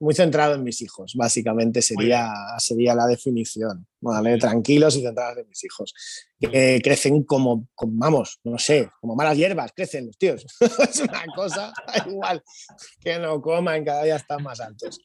muy 0.00 0.14
centrado 0.14 0.54
en 0.54 0.64
mis 0.64 0.80
hijos, 0.82 1.14
básicamente 1.14 1.82
sería, 1.82 2.32
sería 2.58 2.94
la 2.94 3.06
definición. 3.06 3.86
¿vale? 4.00 4.38
Tranquilos 4.38 4.96
y 4.96 5.02
centrados 5.02 5.38
en 5.38 5.48
mis 5.48 5.62
hijos. 5.64 5.94
Que 6.40 6.80
crecen 6.82 7.22
como, 7.24 7.68
vamos, 7.82 8.40
no 8.44 8.58
sé, 8.58 8.88
como 9.00 9.14
malas 9.14 9.36
hierbas, 9.36 9.72
crecen 9.74 10.06
los 10.06 10.16
tíos. 10.16 10.46
es 10.90 11.00
una 11.00 11.24
cosa 11.34 11.72
igual 12.06 12.42
que 13.00 13.18
no 13.18 13.40
coman, 13.42 13.84
cada 13.84 14.04
día 14.04 14.16
están 14.16 14.42
más 14.42 14.60
altos. 14.60 15.00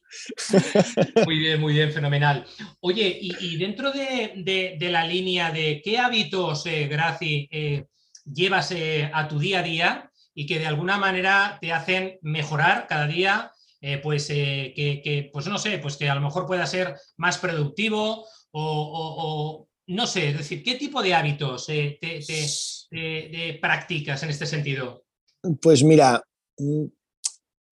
muy 1.26 1.38
bien, 1.38 1.60
muy 1.60 1.74
bien, 1.74 1.92
fenomenal. 1.92 2.46
Oye, 2.80 3.18
y, 3.20 3.56
dentro 3.58 3.92
de, 3.92 4.76
la 4.80 5.06
línea 5.06 5.50
de 5.50 5.82
qué 5.84 5.98
hábitos, 5.98 6.64
eh, 6.66 6.86
Graci, 6.88 7.48
eh, 7.50 7.84
llevas 8.24 8.72
eh, 8.72 9.10
a 9.12 9.28
tu 9.28 9.38
día 9.38 9.60
a 9.60 9.62
día 9.62 10.10
y 10.34 10.46
que 10.46 10.58
de 10.58 10.66
alguna 10.66 10.96
manera 10.96 11.58
te 11.60 11.72
hacen 11.72 12.18
mejorar 12.22 12.86
cada 12.88 13.06
día 13.06 13.52
eh, 13.88 13.98
pues 13.98 14.28
eh, 14.30 14.72
que, 14.74 15.30
pues 15.32 15.46
no 15.46 15.58
sé, 15.58 15.78
pues 15.78 15.96
que 15.96 16.10
a 16.10 16.14
lo 16.16 16.20
mejor 16.20 16.44
pueda 16.44 16.66
ser 16.66 16.96
más 17.18 17.38
productivo 17.38 18.26
o, 18.50 19.68
no 19.86 20.06
sé, 20.08 20.30
es 20.30 20.38
decir, 20.38 20.64
¿qué 20.64 20.74
tipo 20.74 21.00
de 21.00 21.14
hábitos 21.14 21.68
eh, 21.68 21.96
te, 22.00 23.58
practicas 23.60 24.24
en 24.24 24.30
este 24.30 24.44
sentido? 24.44 25.04
Pues 25.62 25.84
mira, 25.84 26.20
mm, 26.58 26.86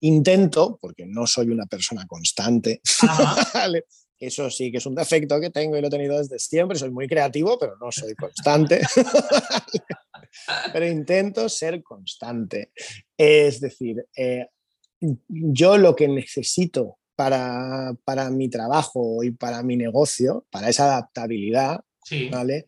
intento, 0.03 0.79
porque 0.81 1.05
no 1.05 1.27
soy 1.27 1.49
una 1.49 1.65
persona 1.65 2.07
constante, 2.07 2.79
eso 4.17 4.49
sí 4.49 4.71
que 4.71 4.77
es 4.77 4.85
un 4.85 4.95
defecto 4.95 5.41
que 5.41 5.49
tengo 5.49 5.75
y 5.75 5.81
lo 5.81 5.87
he 5.87 5.91
tenido 5.91 6.17
desde 6.17 6.39
siempre, 6.39 6.79
soy 6.79 6.91
muy 6.91 7.09
creativo, 7.09 7.59
pero 7.59 7.75
no 7.75 7.91
soy 7.91 8.15
constante. 8.15 8.79
pero 10.71 10.87
intento 10.87 11.49
ser 11.49 11.83
constante. 11.83 12.71
Es 13.17 13.59
decir, 13.59 14.05
yo 15.27 15.77
lo 15.77 15.95
que 15.95 16.07
necesito 16.07 16.97
para, 17.15 17.95
mi 18.31 18.49
trabajo 18.49 19.23
y 19.23 19.31
para 19.31 19.63
mi 19.63 19.77
negocio, 19.77 20.45
para 20.49 20.69
esa 20.69 20.85
adaptabilidad, 20.85 21.81
¿vale? 22.31 22.67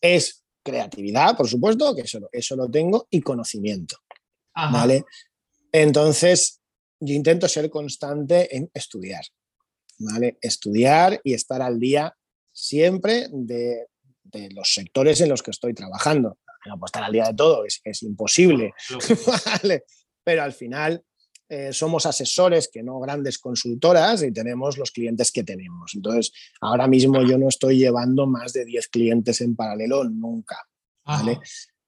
Es 0.00 0.44
creatividad, 0.62 1.36
por 1.36 1.48
supuesto, 1.48 1.94
que 1.94 2.02
eso, 2.02 2.28
eso 2.32 2.56
lo 2.56 2.70
tengo, 2.70 3.06
y 3.10 3.20
conocimiento. 3.20 3.96
¿Vale? 4.54 5.04
Entonces, 5.72 6.60
yo 7.00 7.14
intento 7.14 7.48
ser 7.48 7.68
constante 7.68 8.56
en 8.56 8.70
estudiar, 8.72 9.24
¿vale? 9.98 10.38
Estudiar 10.40 11.20
y 11.24 11.34
estar 11.34 11.60
al 11.60 11.78
día 11.80 12.16
siempre 12.52 13.28
de, 13.30 13.88
los 14.50 14.72
sectores 14.72 15.20
en 15.20 15.28
los 15.28 15.42
que 15.42 15.50
estoy 15.50 15.74
trabajando. 15.74 16.38
No 16.66 16.78
puedo 16.78 16.86
estar 16.86 17.04
al 17.04 17.12
día 17.12 17.26
de 17.26 17.34
todo, 17.34 17.64
es, 17.64 17.80
es 17.84 18.02
imposible, 18.02 18.72
Pero 20.24 20.42
al 20.42 20.54
final 20.54 21.04
eh, 21.48 21.72
somos 21.72 22.06
asesores 22.06 22.68
que 22.72 22.82
no 22.82 22.98
grandes 23.00 23.38
consultoras 23.38 24.22
y 24.22 24.32
tenemos 24.32 24.78
los 24.78 24.90
clientes 24.90 25.30
que 25.30 25.44
tenemos. 25.44 25.92
Entonces, 25.94 26.32
ahora 26.60 26.88
mismo 26.88 27.22
yo 27.22 27.36
no 27.36 27.48
estoy 27.48 27.78
llevando 27.78 28.26
más 28.26 28.52
de 28.52 28.64
10 28.64 28.88
clientes 28.88 29.40
en 29.40 29.54
paralelo 29.54 30.04
nunca. 30.04 30.56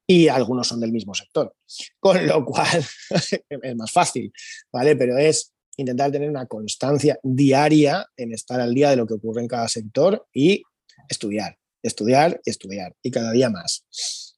Y 0.06 0.28
algunos 0.28 0.68
son 0.68 0.80
del 0.80 0.92
mismo 0.92 1.14
sector. 1.14 1.54
Con 2.00 2.26
lo 2.26 2.44
cual 2.44 2.84
es 3.48 3.76
más 3.76 3.90
fácil, 3.90 4.32
¿vale? 4.72 4.94
Pero 4.94 5.16
es 5.16 5.52
intentar 5.78 6.10
tener 6.10 6.28
una 6.28 6.46
constancia 6.46 7.18
diaria 7.22 8.06
en 8.16 8.32
estar 8.32 8.60
al 8.60 8.74
día 8.74 8.90
de 8.90 8.96
lo 8.96 9.06
que 9.06 9.14
ocurre 9.14 9.42
en 9.42 9.48
cada 9.48 9.68
sector 9.68 10.26
y 10.32 10.62
estudiar, 11.08 11.58
estudiar 11.82 12.40
y 12.44 12.50
estudiar, 12.50 12.94
y 13.02 13.10
cada 13.10 13.32
día 13.32 13.50
más. 13.50 13.84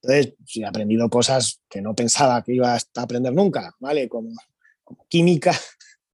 Entonces, 0.02 0.34
he 0.54 0.64
aprendido 0.64 1.08
cosas 1.08 1.60
que 1.68 1.82
no 1.82 1.94
pensaba 1.94 2.42
que 2.42 2.54
iba 2.54 2.74
a 2.74 2.80
aprender 3.00 3.32
nunca, 3.32 3.74
¿vale? 3.80 4.08
Como 4.08 4.30
química, 5.08 5.52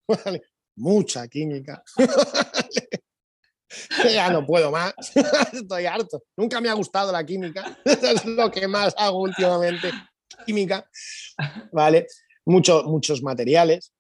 mucha 0.77 1.29
química. 1.29 1.83
ya 4.13 4.31
no 4.31 4.47
puedo 4.47 4.71
más, 4.71 4.95
estoy 5.53 5.87
harto. 5.87 6.23
Nunca 6.37 6.61
me 6.61 6.69
ha 6.69 6.75
gustado 6.75 7.13
la 7.13 7.25
química, 7.25 7.79
es 7.85 8.25
lo 8.25 8.51
que 8.51 8.69
más 8.69 8.95
hago 8.97 9.21
últimamente, 9.21 9.91
química, 10.47 10.89
¿vale? 11.73 12.07
Mucho, 12.47 12.85
muchos 12.85 13.23
materiales, 13.23 13.93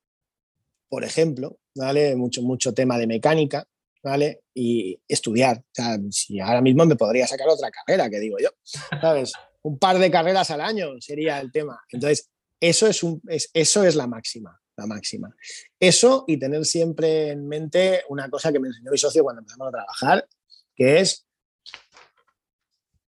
por 0.88 1.04
ejemplo, 1.04 1.58
¿vale? 1.74 2.14
Mucho, 2.16 2.42
mucho 2.42 2.74
tema 2.74 2.98
de 2.98 3.06
mecánica, 3.06 3.66
¿vale? 4.02 4.42
Y 4.54 5.00
estudiar. 5.08 5.58
O 5.58 5.72
sea, 5.72 5.98
ahora 6.44 6.60
mismo 6.60 6.84
me 6.84 6.96
podría 6.96 7.26
sacar 7.26 7.48
otra 7.48 7.70
carrera, 7.70 8.10
que 8.10 8.20
digo 8.20 8.36
yo, 8.38 8.50
¿sabes? 8.62 9.32
Un 9.62 9.78
par 9.78 9.98
de 9.98 10.10
carreras 10.10 10.50
al 10.50 10.60
año 10.60 11.00
sería 11.00 11.40
el 11.40 11.50
tema. 11.50 11.80
Entonces, 11.90 12.30
Eso 12.60 12.86
es, 12.86 13.02
un, 13.02 13.20
eso 13.26 13.84
es 13.84 13.94
la 13.94 14.06
máxima, 14.06 14.60
la 14.76 14.86
máxima. 14.86 15.34
Eso 15.78 16.24
y 16.26 16.38
tener 16.38 16.64
siempre 16.64 17.30
en 17.30 17.46
mente 17.46 18.02
una 18.08 18.28
cosa 18.28 18.52
que 18.52 18.58
me 18.58 18.68
enseñó 18.68 18.90
mi 18.90 18.98
socio 18.98 19.22
cuando 19.22 19.40
empezamos 19.40 19.68
a 19.68 19.72
trabajar, 19.72 20.28
que 20.74 21.00
es 21.00 21.26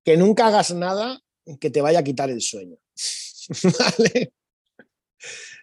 que 0.04 0.18
nunca 0.18 0.48
hagas 0.48 0.74
nada 0.74 1.20
que 1.60 1.70
te 1.70 1.82
vaya 1.82 2.00
a 2.00 2.04
quitar 2.04 2.30
el 2.30 2.42
sueño. 2.42 2.78
¿Vale? 3.80 4.34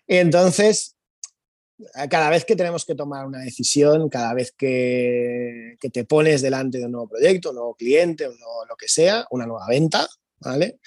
Entonces, 0.06 0.96
cada 2.10 2.30
vez 2.30 2.44
que 2.44 2.56
tenemos 2.56 2.84
que 2.84 2.94
tomar 2.94 3.26
una 3.26 3.40
decisión, 3.40 4.08
cada 4.08 4.34
vez 4.34 4.52
que, 4.52 5.76
te 5.92 6.04
pones 6.04 6.42
delante 6.42 6.78
de 6.78 6.86
un 6.86 6.92
nuevo 6.92 7.08
proyecto, 7.08 7.50
un 7.50 7.56
nuevo 7.56 7.74
cliente, 7.74 8.26
o 8.26 8.32
lo 8.68 8.76
que 8.76 8.88
sea, 8.88 9.26
una 9.30 9.46
nueva 9.46 9.66
venta, 9.68 10.08
¿vale? 10.40 10.78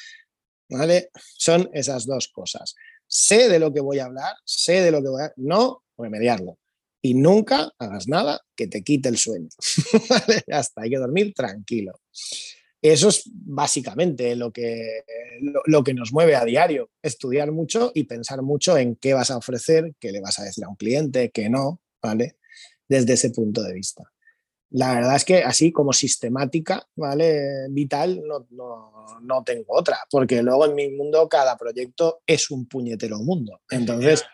¿Vale? 0.70 1.10
Son 1.38 1.70
esas 1.74 2.06
dos 2.06 2.28
cosas. 2.30 2.76
Sé 3.08 3.50
de 3.50 3.60
lo 3.60 3.74
que 3.74 3.82
voy 3.82 4.00
a 4.00 4.06
hablar, 4.06 4.36
sé 4.44 4.82
de 4.82 4.92
lo 4.92 5.02
que 5.02 5.10
voy 5.10 5.24
a... 5.24 5.34
No 5.38 5.84
remediarlo. 5.98 6.58
Y 7.02 7.14
nunca 7.14 7.72
hagas 7.78 8.08
nada 8.08 8.42
que 8.56 8.68
te 8.68 8.84
quite 8.84 9.10
el 9.10 9.18
sueño. 9.18 9.50
Hasta 10.52 10.82
hay 10.82 10.90
que 10.90 10.98
dormir 10.98 11.34
tranquilo. 11.34 11.94
Eso 12.82 13.10
es 13.10 13.24
básicamente 13.34 14.36
lo 14.36 14.52
que, 14.52 15.04
lo, 15.66 15.84
que 15.84 15.94
nos 15.94 16.14
mueve 16.14 16.36
a 16.36 16.46
diario, 16.46 16.92
estudiar 17.02 17.52
mucho 17.52 17.92
y 17.96 18.04
pensar 18.04 18.42
mucho 18.44 18.78
en 18.78 18.96
qué 18.96 19.14
vas 19.14 19.32
a 19.32 19.38
ofrecer, 19.38 19.96
qué 20.00 20.12
le 20.12 20.22
vas 20.22 20.40
a 20.40 20.44
decir 20.44 20.64
a 20.64 20.70
un 20.70 20.76
cliente, 20.76 21.32
qué 21.32 21.50
no, 21.50 21.82
¿vale? 22.02 22.38
Desde 22.88 23.14
ese 23.14 23.32
punto 23.32 23.64
de 23.64 23.74
vista. 23.74 24.04
La 24.76 24.94
verdad 24.94 25.16
es 25.16 25.24
que 25.24 25.42
así 25.42 25.72
como 25.72 25.94
sistemática, 25.94 26.86
¿vale? 26.98 27.70
Vital, 27.70 28.22
no, 28.28 28.46
no, 28.52 28.92
no 29.22 29.44
tengo 29.44 29.68
otra, 29.70 30.00
porque 30.10 30.44
luego 30.44 30.66
en 30.66 30.76
mi 30.76 30.90
mundo 30.90 31.30
cada 31.30 31.58
proyecto 31.58 32.22
es 32.28 32.52
un 32.52 32.66
puñetero 32.68 33.20
mundo. 33.20 33.62
Entonces, 33.70 34.26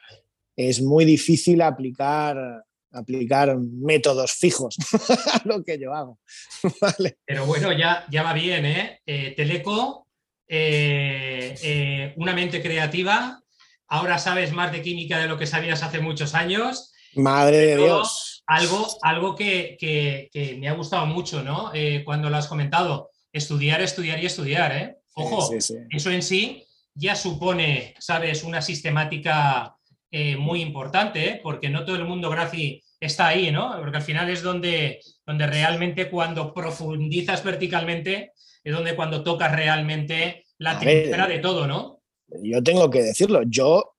es 0.55 0.81
muy 0.81 1.05
difícil 1.05 1.61
aplicar 1.61 2.65
aplicar 2.93 3.55
métodos 3.57 4.33
fijos 4.33 4.75
a 5.33 5.41
lo 5.45 5.63
que 5.63 5.79
yo 5.79 5.93
hago. 5.93 6.19
Pero 7.25 7.45
bueno, 7.45 7.71
ya, 7.71 8.05
ya 8.09 8.23
va 8.23 8.33
bien, 8.33 8.65
¿eh? 8.65 9.01
eh 9.05 9.33
Teleco, 9.35 10.07
eh, 10.47 11.55
eh, 11.61 12.13
una 12.17 12.33
mente 12.33 12.61
creativa, 12.63 13.41
ahora 13.87 14.17
sabes 14.17 14.51
más 14.51 14.71
de 14.71 14.81
química 14.81 15.19
de 15.19 15.27
lo 15.27 15.37
que 15.37 15.47
sabías 15.47 15.83
hace 15.83 15.99
muchos 15.99 16.33
años. 16.33 16.91
Madre 17.13 17.57
de 17.59 17.77
Dios. 17.77 18.30
Algo, 18.47 18.87
algo 19.01 19.35
que, 19.35 20.29
me 20.59 20.67
ha 20.67 20.73
gustado 20.73 21.05
mucho, 21.05 21.43
¿no? 21.43 21.71
cuando 22.03 22.29
lo 22.29 22.37
has 22.37 22.47
comentado, 22.47 23.11
estudiar, 23.31 23.81
estudiar 23.81 24.21
y 24.21 24.25
estudiar, 24.25 24.75
¿eh? 24.75 24.97
Ojo, 25.13 25.49
eso 25.53 26.11
en 26.11 26.21
sí 26.21 26.65
ya 26.93 27.15
supone, 27.15 27.95
¿sabes?, 27.99 28.43
una 28.43 28.61
sistemática 28.61 29.75
eh, 30.11 30.35
muy 30.35 30.61
importante, 30.61 31.29
¿eh? 31.29 31.39
porque 31.41 31.69
no 31.69 31.85
todo 31.85 31.95
el 31.95 32.05
mundo, 32.05 32.29
Graci, 32.29 32.83
está 32.99 33.27
ahí, 33.27 33.51
¿no? 33.51 33.73
Porque 33.79 33.97
al 33.97 34.03
final 34.03 34.29
es 34.29 34.41
donde, 34.41 34.99
donde 35.25 35.47
realmente 35.47 36.09
cuando 36.09 36.53
profundizas 36.53 37.43
verticalmente, 37.43 38.33
es 38.63 38.73
donde 38.73 38.95
cuando 38.95 39.23
tocas 39.23 39.51
realmente 39.53 40.45
la 40.57 40.77
trinchera 40.79 41.27
de 41.27 41.39
todo, 41.39 41.65
¿no? 41.65 42.01
Yo 42.43 42.61
tengo 42.61 42.89
que 42.89 43.01
decirlo, 43.01 43.41
yo 43.43 43.95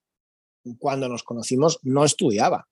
cuando 0.77 1.09
nos 1.09 1.23
conocimos 1.23 1.79
no 1.81 2.05
estudiaba. 2.05 2.67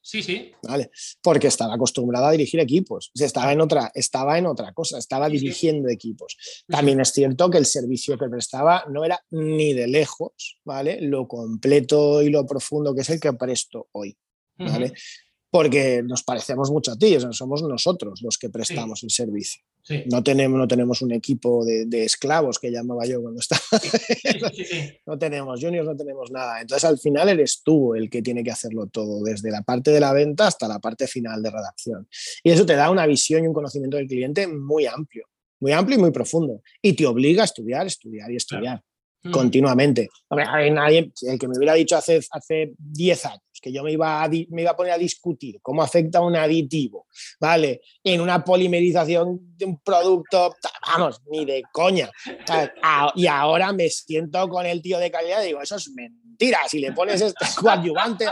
Sí, 0.00 0.22
sí. 0.22 0.52
¿Vale? 0.62 0.90
Porque 1.22 1.46
estaba 1.46 1.74
acostumbrado 1.74 2.26
a 2.26 2.32
dirigir 2.32 2.60
equipos. 2.60 3.10
estaba, 3.14 3.52
en 3.52 3.60
otra, 3.60 3.90
estaba 3.94 4.38
en 4.38 4.46
otra 4.46 4.72
cosa, 4.72 4.98
estaba 4.98 5.28
dirigiendo 5.28 5.88
equipos. 5.88 6.36
También 6.68 7.00
es 7.00 7.10
cierto 7.12 7.50
que 7.50 7.58
el 7.58 7.66
servicio 7.66 8.18
que 8.18 8.28
prestaba 8.28 8.84
no 8.88 9.04
era 9.04 9.24
ni 9.30 9.72
de 9.72 9.86
lejos, 9.86 10.58
¿vale? 10.64 11.00
Lo 11.00 11.26
completo 11.26 12.22
y 12.22 12.30
lo 12.30 12.46
profundo 12.46 12.94
que 12.94 13.02
es 13.02 13.10
el 13.10 13.20
que 13.20 13.32
presto 13.32 13.88
hoy. 13.92 14.16
¿vale? 14.58 14.92
Porque 15.54 16.02
nos 16.02 16.24
parecemos 16.24 16.68
mucho 16.72 16.90
a 16.90 16.96
ti, 16.96 17.16
somos 17.30 17.62
nosotros 17.62 18.20
los 18.22 18.38
que 18.38 18.50
prestamos 18.50 19.04
el 19.04 19.10
servicio. 19.10 19.62
No, 20.10 20.20
tenemos, 20.20 20.58
no 20.58 20.66
tenemos 20.66 21.00
un 21.00 21.12
equipo 21.12 21.64
de, 21.64 21.86
esclavos 22.04 22.58
que 22.58 22.72
llamaba 22.72 23.06
yo 23.06 23.22
cuando 23.22 23.38
estaba. 23.38 23.62
no 25.06 25.16
tenemos 25.16 25.60
juniors, 25.60 25.86
no 25.86 25.96
tenemos 25.96 26.32
nada. 26.32 26.60
Entonces 26.60 26.82
al 26.82 26.98
final 26.98 27.28
eres 27.28 27.62
tú 27.62 27.94
el 27.94 28.10
que 28.10 28.20
tiene 28.20 28.42
que 28.42 28.50
hacerlo 28.50 28.88
todo, 28.88 29.22
desde 29.22 29.52
la 29.52 29.62
parte 29.62 29.92
de 29.92 30.00
la 30.00 30.12
venta 30.12 30.48
hasta 30.48 30.66
la 30.66 30.80
parte 30.80 31.06
final 31.06 31.40
de 31.40 31.52
redacción. 31.52 32.08
Y 32.42 32.50
eso 32.50 32.66
te 32.66 32.74
da 32.74 32.90
una 32.90 33.06
visión 33.06 33.44
y 33.44 33.46
un 33.46 33.54
conocimiento 33.54 33.96
del 33.96 34.08
cliente 34.08 34.48
muy 34.48 34.86
amplio, 34.86 35.28
muy 35.60 35.70
amplio 35.70 35.98
y 35.98 36.00
muy 36.00 36.10
profundo. 36.10 36.62
Y 36.82 36.94
te 36.94 37.06
obliga 37.06 37.42
a 37.42 37.44
estudiar, 37.44 37.86
estudiar 37.86 38.28
y 38.32 38.36
estudiar. 38.38 38.82
Mm. 39.22 39.30
Continuamente. 39.30 40.08
nadie, 40.32 41.12
el 41.22 41.38
que 41.38 41.46
me 41.46 41.56
hubiera 41.56 41.74
dicho 41.74 41.96
hace, 41.96 42.18
hace 42.32 42.72
10 42.76 43.26
años 43.26 43.53
que 43.64 43.72
yo 43.72 43.82
me 43.82 43.92
iba, 43.92 44.22
a, 44.22 44.28
me 44.28 44.60
iba 44.60 44.72
a 44.72 44.76
poner 44.76 44.92
a 44.92 44.98
discutir 44.98 45.58
cómo 45.62 45.82
afecta 45.82 46.20
un 46.20 46.36
aditivo, 46.36 47.06
¿vale? 47.40 47.80
En 48.02 48.20
una 48.20 48.44
polimerización 48.44 49.56
de 49.56 49.64
un 49.64 49.80
producto, 49.80 50.54
vamos, 50.86 51.22
ni 51.30 51.46
de 51.46 51.62
coña. 51.72 52.10
Y 53.14 53.26
ahora 53.26 53.72
me 53.72 53.88
siento 53.88 54.46
con 54.50 54.66
el 54.66 54.82
tío 54.82 54.98
de 54.98 55.10
calidad 55.10 55.42
y 55.42 55.46
digo, 55.46 55.62
eso 55.62 55.76
es 55.76 55.90
mentira. 55.92 56.58
Si 56.68 56.78
le 56.78 56.92
pones 56.92 57.22
este 57.22 57.46
coadyuvante, 57.58 58.26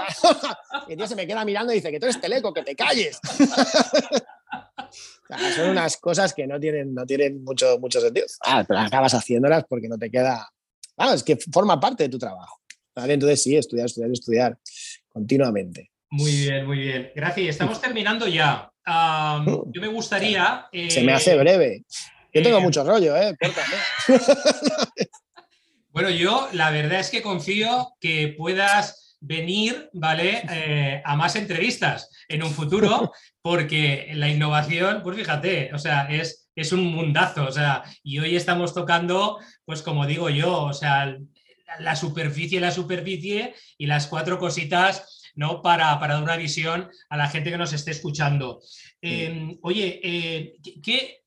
el 0.88 0.99
tío 0.99 1.07
se 1.07 1.16
me 1.16 1.27
queda 1.27 1.47
mirando 1.47 1.73
y 1.73 1.77
dice 1.77 1.90
que 1.90 1.99
tú 1.99 2.05
eres 2.05 2.21
teleco, 2.21 2.53
que 2.53 2.62
te 2.62 2.77
calles. 2.77 3.18
son 5.57 5.71
unas 5.71 5.97
cosas 5.97 6.35
que 6.35 6.47
no 6.47 6.61
tienen, 6.61 6.92
no 6.92 7.07
tienen 7.07 7.42
mucho, 7.42 7.79
mucho 7.79 8.03
sentido. 8.03 8.27
Ah, 8.45 8.66
pero 8.68 8.81
acabas 8.81 9.14
haciéndolas 9.14 9.64
porque 9.66 9.88
no 9.88 9.97
te 9.97 10.11
queda. 10.11 10.47
Ah, 10.99 11.14
es 11.14 11.23
que 11.23 11.38
forma 11.51 11.81
parte 11.81 12.03
de 12.03 12.11
tu 12.11 12.18
trabajo. 12.18 12.59
Entonces 12.95 13.42
sí, 13.42 13.57
estudiar, 13.57 13.87
estudiar, 13.87 14.11
estudiar 14.11 14.59
continuamente. 15.12 15.90
Muy 16.11 16.31
bien, 16.31 16.66
muy 16.66 16.79
bien. 16.79 17.11
Gracias. 17.14 17.48
Estamos 17.48 17.81
terminando 17.81 18.27
ya. 18.27 18.70
yo 18.87 19.81
me 19.81 19.88
gustaría... 19.88 20.66
Se 20.88 21.03
me 21.03 21.12
hace 21.12 21.33
eh, 21.33 21.38
breve. 21.38 21.85
Yo 22.35 22.42
tengo 22.42 22.59
eh, 22.59 22.62
mucho 22.62 22.85
rollo, 22.85 23.16
¿eh? 23.16 23.37
bueno, 25.90 26.11
yo 26.11 26.48
la 26.53 26.70
verdad 26.70 27.01
es 27.01 27.11
que 27.11 27.22
confío 27.22 27.94
que 28.01 28.35
puedas 28.37 29.16
venir, 29.20 29.88
¿vale? 29.92 30.42
Eh, 30.51 31.03
a 31.05 31.16
más 31.16 31.37
entrevistas 31.37 32.11
en 32.29 32.42
un 32.42 32.51
futuro, 32.51 33.12
porque 33.42 34.11
la 34.14 34.29
innovación, 34.29 35.03
pues 35.03 35.16
fíjate, 35.16 35.70
o 35.75 35.79
sea, 35.79 36.09
es, 36.11 36.48
es 36.57 36.72
un 36.72 36.85
mundazo, 36.85 37.44
o 37.46 37.53
sea, 37.53 37.85
y 38.03 38.18
hoy 38.18 38.35
estamos 38.35 38.75
tocando, 38.75 39.38
pues 39.64 39.83
como 39.83 40.07
digo 40.07 40.31
yo, 40.31 40.64
o 40.64 40.72
sea, 40.72 41.16
la 41.81 41.97
superficie, 41.97 42.61
la 42.61 42.71
superficie 42.71 43.55
y 43.79 43.87
las 43.87 44.07
cuatro 44.07 44.39
cositas 44.39 45.23
¿no? 45.35 45.63
Para, 45.63 45.97
dar 45.97 46.23
una 46.23 46.37
visión 46.37 46.91
a 47.09 47.17
la 47.17 47.29
gente 47.29 47.51
que 47.51 47.59
nos 47.59 47.73
esté 47.73 47.91
escuchando. 47.93 48.61
Em, 49.01 49.59
oye, 49.63 50.01
eh, 50.03 50.57
¿qué, 50.83 51.25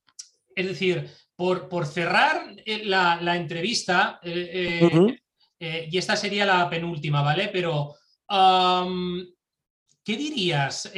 es 0.56 0.66
decir, 0.66 1.10
por, 1.36 1.68
por 1.68 1.86
cerrar 1.86 2.56
eh, 2.66 2.84
la, 2.86 3.36
entrevista, 3.36 4.20
eh, 4.24 5.20
y 5.60 5.98
esta 5.98 6.16
sería 6.16 6.46
la 6.46 6.70
penúltima, 6.70 7.22
¿vale? 7.22 7.50
Pero, 7.50 7.96
¿qué 10.04 10.18
dirías 10.18 10.92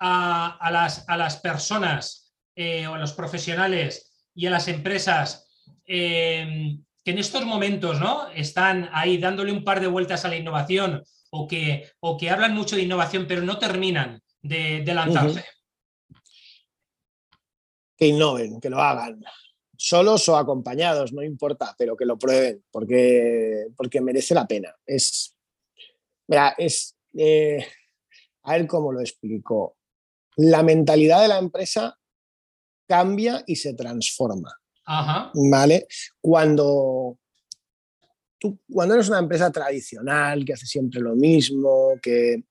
a, 0.00 0.70
las, 0.70 1.08
a 1.08 1.16
las 1.16 1.36
personas 1.36 2.34
o 2.56 2.94
a 2.94 2.98
los 2.98 3.12
profesionales 3.12 4.28
y 4.34 4.46
a 4.46 4.50
las 4.50 4.66
empresas 4.68 5.46
em, 5.84 6.82
que 7.06 7.12
en 7.12 7.18
estos 7.18 7.46
momentos 7.46 8.00
¿no? 8.00 8.28
están 8.30 8.90
ahí 8.92 9.18
dándole 9.18 9.52
un 9.52 9.62
par 9.62 9.80
de 9.80 9.86
vueltas 9.86 10.24
a 10.24 10.28
la 10.28 10.34
innovación 10.34 11.04
o 11.30 11.46
que, 11.46 11.88
o 12.00 12.16
que 12.16 12.30
hablan 12.30 12.52
mucho 12.52 12.74
de 12.74 12.82
innovación 12.82 13.26
pero 13.28 13.42
no 13.42 13.60
terminan 13.60 14.20
de, 14.42 14.82
lanzarse? 14.84 15.44
Que 17.96 18.08
innoven, 18.08 18.60
que 18.60 18.68
lo 18.68 18.80
hagan. 18.80 19.22
Solos 19.76 20.28
o 20.28 20.36
acompañados, 20.36 21.12
no 21.12 21.22
importa, 21.22 21.76
pero 21.78 21.96
que 21.96 22.04
lo 22.04 22.18
prueben, 22.18 22.64
porque, 22.72 23.68
porque 23.76 24.00
merece 24.00 24.34
la 24.34 24.48
pena. 24.48 24.74
Es, 24.84 25.36
mira, 26.26 26.56
es, 26.58 26.96
eh, 27.16 27.64
a 28.42 28.54
ver 28.54 28.66
cómo 28.66 28.90
lo 28.90 29.00
explico. 29.00 29.76
La 30.38 30.64
mentalidad 30.64 31.22
de 31.22 31.28
la 31.28 31.38
empresa 31.38 31.96
cambia 32.88 33.44
y 33.46 33.54
se 33.54 33.74
transforma. 33.74 34.60
¿Vale? 35.34 35.86
Cuando, 36.20 37.18
tú, 38.38 38.58
cuando 38.70 38.94
eres 38.94 39.08
una 39.08 39.18
empresa 39.18 39.50
tradicional, 39.50 40.44
que 40.44 40.52
hace 40.52 40.66
siempre 40.66 41.00
lo 41.00 41.16
mismo, 41.16 41.94
que 42.00 42.44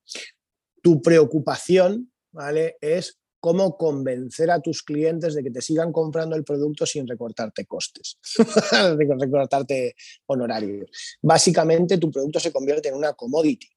tu 0.81 1.01
preocupación, 1.01 2.11
¿vale? 2.31 2.77
Es 2.81 3.17
cómo 3.39 3.77
convencer 3.77 4.49
a 4.49 4.59
tus 4.59 4.81
clientes 4.81 5.35
de 5.35 5.43
que 5.43 5.51
te 5.51 5.61
sigan 5.61 5.91
comprando 5.91 6.35
el 6.35 6.43
producto 6.43 6.85
sin 6.85 7.07
recortarte 7.07 7.65
costes, 7.65 8.17
sin 8.23 9.19
recortarte 9.19 9.95
honorarios. 10.25 10.89
Básicamente 11.21 11.97
tu 11.97 12.11
producto 12.11 12.39
se 12.39 12.51
convierte 12.51 12.89
en 12.89 12.95
una 12.95 13.13
commodity, 13.13 13.69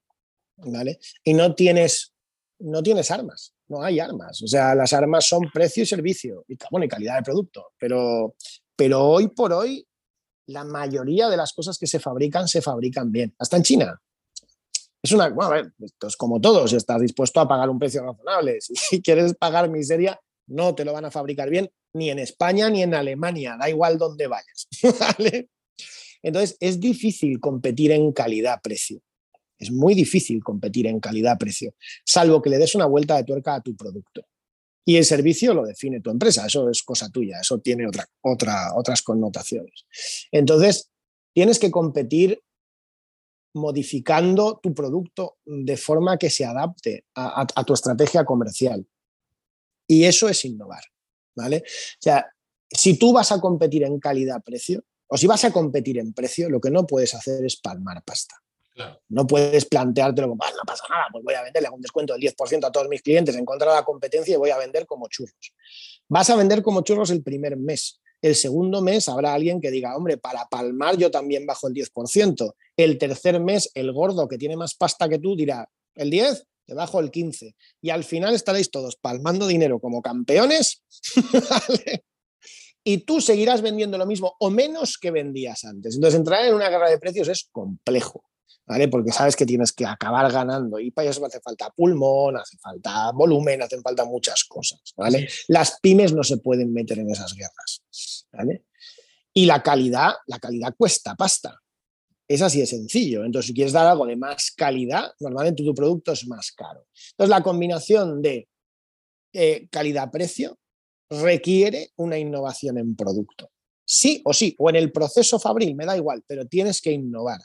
¿vale? 0.57 0.99
Y 1.23 1.33
no 1.33 1.53
tienes, 1.53 2.13
no 2.59 2.81
tienes 2.81 3.11
armas 3.11 3.53
no 3.69 3.81
hay 3.81 3.99
armas. 3.99 4.41
O 4.41 4.47
sea, 4.47 4.75
las 4.75 4.91
armas 4.93 5.25
son 5.25 5.49
precio 5.53 5.83
y 5.83 5.85
servicio, 5.85 6.43
y, 6.47 6.57
bueno, 6.71 6.85
y 6.85 6.89
calidad 6.89 7.17
de 7.17 7.23
producto. 7.23 7.67
Pero, 7.79 8.35
pero 8.75 9.03
hoy 9.03 9.29
por 9.29 9.53
hoy 9.53 9.85
la 10.47 10.63
mayoría 10.63 11.29
de 11.29 11.37
las 11.37 11.53
cosas 11.53 11.77
que 11.77 11.87
se 11.87 11.99
fabrican 11.99 12.47
se 12.47 12.61
fabrican 12.61 13.11
bien, 13.11 13.33
hasta 13.37 13.57
en 13.57 13.63
China. 13.63 14.01
Es 15.01 15.11
una, 15.11 15.25
a 15.25 15.49
ver, 15.49 15.71
esto 15.79 16.07
es 16.07 16.17
como 16.17 16.41
todo, 16.41 16.67
si 16.67 16.75
estás 16.75 16.99
dispuesto 16.99 17.39
a 17.39 17.47
pagar 17.47 17.69
un 17.69 17.79
precio 17.79 18.03
razonable, 18.03 18.57
si 18.61 19.01
quieres 19.01 19.33
pagar 19.35 19.69
miseria, 19.69 20.19
no 20.47 20.75
te 20.75 20.83
lo 20.83 20.93
van 20.93 21.05
a 21.05 21.11
fabricar 21.11 21.49
bien 21.49 21.69
ni 21.93 22.09
en 22.09 22.19
España 22.19 22.69
ni 22.69 22.83
en 22.83 22.93
Alemania, 22.93 23.57
da 23.59 23.69
igual 23.69 23.97
dónde 23.97 24.27
vayas. 24.27 24.67
Entonces, 26.21 26.57
es 26.59 26.79
difícil 26.79 27.39
competir 27.39 27.91
en 27.91 28.11
calidad-precio. 28.11 29.01
Es 29.59 29.71
muy 29.71 29.93
difícil 29.93 30.43
competir 30.43 30.87
en 30.87 30.99
calidad-precio, 30.99 31.75
salvo 32.05 32.41
que 32.41 32.49
le 32.49 32.57
des 32.57 32.75
una 32.75 32.85
vuelta 32.85 33.17
de 33.17 33.23
tuerca 33.23 33.55
a 33.55 33.61
tu 33.61 33.75
producto. 33.75 34.25
Y 34.85 34.95
el 34.95 35.05
servicio 35.05 35.53
lo 35.53 35.65
define 35.65 36.01
tu 36.01 36.09
empresa, 36.09 36.47
eso 36.47 36.69
es 36.69 36.81
cosa 36.81 37.09
tuya, 37.09 37.39
eso 37.41 37.59
tiene 37.59 37.85
otra, 37.87 38.07
otra, 38.21 38.73
otras 38.75 39.01
connotaciones. 39.01 39.85
Entonces, 40.31 40.89
tienes 41.33 41.59
que 41.59 41.69
competir 41.69 42.41
modificando 43.53 44.59
tu 44.63 44.73
producto 44.73 45.37
de 45.45 45.77
forma 45.77 46.17
que 46.17 46.29
se 46.29 46.45
adapte 46.45 47.05
a, 47.15 47.45
a 47.53 47.63
tu 47.63 47.73
estrategia 47.73 48.23
comercial. 48.23 48.87
Y 49.87 50.05
eso 50.05 50.29
es 50.29 50.45
innovar. 50.45 50.83
¿vale? 51.39 51.63
O 51.65 52.01
sea, 52.01 52.25
si 52.69 52.97
tú 52.97 53.13
vas 53.13 53.31
a 53.31 53.39
competir 53.39 53.83
en 53.83 53.99
calidad-precio, 53.99 54.83
o 55.07 55.17
si 55.17 55.25
vas 55.25 55.43
a 55.45 55.51
competir 55.51 55.97
en 55.97 56.13
precio, 56.13 56.49
lo 56.49 56.61
que 56.61 56.69
no 56.69 56.85
puedes 56.85 57.15
hacer 57.15 57.43
es 57.43 57.55
palmar 57.55 58.03
pasta. 58.03 58.35
No 59.09 59.27
puedes 59.27 59.65
planteártelo 59.65 60.29
como, 60.29 60.43
no 60.43 60.63
pasa 60.65 60.83
nada, 60.89 61.07
pues 61.11 61.23
voy 61.23 61.33
a 61.33 61.43
venderle 61.43 61.69
un 61.69 61.81
descuento 61.81 62.13
del 62.13 62.21
10% 62.21 62.65
a 62.65 62.71
todos 62.71 62.87
mis 62.87 63.01
clientes 63.01 63.35
en 63.35 63.45
contra 63.45 63.71
de 63.71 63.77
la 63.77 63.83
competencia 63.83 64.33
y 64.33 64.37
voy 64.37 64.49
a 64.49 64.57
vender 64.57 64.85
como 64.85 65.07
churros. 65.07 65.53
Vas 66.07 66.29
a 66.29 66.35
vender 66.35 66.61
como 66.61 66.81
churros 66.81 67.09
el 67.11 67.23
primer 67.23 67.57
mes. 67.57 67.99
El 68.21 68.35
segundo 68.35 68.81
mes 68.81 69.07
habrá 69.07 69.33
alguien 69.33 69.61
que 69.61 69.71
diga, 69.71 69.95
hombre, 69.95 70.17
para 70.17 70.45
palmar 70.47 70.97
yo 70.97 71.09
también 71.09 71.45
bajo 71.45 71.67
el 71.67 71.73
10%. 71.73 72.53
El 72.75 72.97
tercer 72.97 73.39
mes, 73.39 73.71
el 73.73 73.93
gordo 73.93 74.27
que 74.27 74.37
tiene 74.37 74.57
más 74.57 74.75
pasta 74.75 75.07
que 75.07 75.19
tú 75.19 75.35
dirá, 75.35 75.69
el 75.95 76.09
10, 76.09 76.45
te 76.65 76.73
bajo 76.73 76.99
el 76.99 77.11
15. 77.11 77.55
Y 77.81 77.89
al 77.89 78.03
final 78.03 78.35
estaréis 78.35 78.69
todos 78.71 78.97
palmando 78.97 79.47
dinero 79.47 79.79
como 79.79 80.01
campeones. 80.01 80.83
Y 82.81 82.99
tú 82.99 83.21
seguirás 83.21 83.61
vendiendo 83.61 83.97
lo 83.97 84.05
mismo 84.05 84.35
o 84.39 84.49
menos 84.49 84.97
que 84.97 85.11
vendías 85.11 85.65
antes. 85.65 85.95
Entonces, 85.95 86.17
entrar 86.17 86.45
en 86.45 86.55
una 86.55 86.69
guerra 86.69 86.89
de 86.89 86.97
precios 86.97 87.27
es 87.27 87.47
complejo. 87.51 88.23
¿Vale? 88.69 88.87
Porque 88.87 89.11
sabes 89.11 89.35
que 89.35 89.47
tienes 89.47 89.71
que 89.73 89.83
acabar 89.83 90.31
ganando 90.31 90.79
y 90.79 90.91
para 90.91 91.09
eso 91.09 91.25
hace 91.25 91.39
falta 91.41 91.71
pulmón, 91.71 92.37
hace 92.37 92.55
falta 92.59 93.11
volumen, 93.11 93.63
hacen 93.63 93.81
falta 93.81 94.05
muchas 94.05 94.43
cosas, 94.43 94.93
¿vale? 94.95 95.27
Las 95.47 95.79
pymes 95.81 96.13
no 96.13 96.23
se 96.23 96.37
pueden 96.37 96.71
meter 96.71 96.99
en 96.99 97.09
esas 97.09 97.33
guerras, 97.33 98.27
¿vale? 98.31 98.65
Y 99.33 99.47
la 99.47 99.63
calidad, 99.63 100.13
la 100.27 100.37
calidad 100.37 100.75
cuesta 100.77 101.15
pasta, 101.15 101.59
es 102.27 102.43
así 102.43 102.59
de 102.59 102.67
sencillo. 102.67 103.25
Entonces, 103.25 103.47
si 103.47 103.53
quieres 103.55 103.73
dar 103.73 103.87
algo 103.87 104.05
de 104.05 104.15
más 104.15 104.51
calidad, 104.51 105.13
normalmente 105.19 105.63
tu 105.63 105.73
producto 105.73 106.11
es 106.11 106.27
más 106.27 106.51
caro. 106.51 106.85
Entonces, 107.11 107.29
la 107.29 107.41
combinación 107.41 108.21
de 108.21 108.47
eh, 109.33 109.67
calidad-precio 109.71 110.59
requiere 111.09 111.89
una 111.95 112.19
innovación 112.19 112.77
en 112.77 112.95
producto. 112.95 113.49
Sí 113.91 114.21
o 114.23 114.33
sí, 114.33 114.55
o 114.59 114.69
en 114.69 114.75
el 114.75 114.91
proceso 114.91 115.39
fabril, 115.39 115.73
me 115.73 115.83
da 115.83 115.97
igual, 115.97 116.23
pero 116.27 116.45
tienes 116.45 116.79
que 116.79 116.91
innovar 116.91 117.39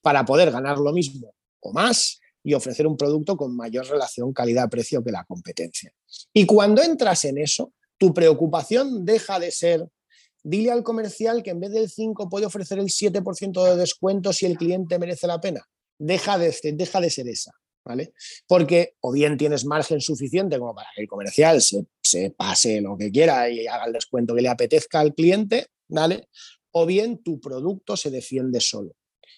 para 0.00 0.24
poder 0.24 0.52
ganar 0.52 0.78
lo 0.78 0.92
mismo 0.92 1.34
o 1.58 1.72
más 1.72 2.20
y 2.44 2.54
ofrecer 2.54 2.86
un 2.86 2.96
producto 2.96 3.36
con 3.36 3.56
mayor 3.56 3.84
relación 3.84 4.32
calidad-precio 4.32 5.02
que 5.02 5.10
la 5.10 5.24
competencia. 5.24 5.92
Y 6.32 6.46
cuando 6.46 6.82
entras 6.82 7.24
en 7.24 7.38
eso, 7.38 7.72
tu 7.98 8.14
preocupación 8.14 9.04
deja 9.04 9.40
de 9.40 9.50
ser 9.50 9.88
dile 10.44 10.70
al 10.70 10.84
comercial 10.84 11.42
que 11.42 11.50
en 11.50 11.58
vez 11.58 11.72
del 11.72 11.90
5 11.90 12.28
puede 12.28 12.46
ofrecer 12.46 12.78
el 12.78 12.86
7% 12.86 13.64
de 13.64 13.76
descuento 13.76 14.32
si 14.32 14.46
el 14.46 14.56
cliente 14.56 15.00
merece 15.00 15.26
la 15.26 15.40
pena. 15.40 15.68
Deja 15.98 16.38
de, 16.38 16.56
deja 16.74 17.00
de 17.00 17.10
ser 17.10 17.26
esa, 17.26 17.50
¿vale? 17.88 18.12
Porque 18.46 18.94
o 19.00 19.12
bien 19.12 19.38
tienes 19.38 19.64
margen 19.64 20.00
suficiente 20.00 20.58
como 20.58 20.74
para 20.74 20.88
que 20.94 21.00
el 21.00 21.08
comercial 21.08 21.62
se, 21.62 21.86
se 22.02 22.30
pase 22.30 22.80
lo 22.82 22.96
que 22.96 23.10
quiera 23.10 23.48
y 23.48 23.66
haga 23.66 23.86
el 23.86 23.94
descuento 23.94 24.34
que 24.34 24.42
le 24.42 24.48
apetezca 24.48 25.00
al 25.00 25.14
cliente, 25.14 25.68
¿vale? 25.88 26.28
O 26.72 26.84
bien 26.84 27.22
tu 27.22 27.40
producto 27.40 27.96
se 27.96 28.10
defiende 28.10 28.60
solo. 28.60 28.92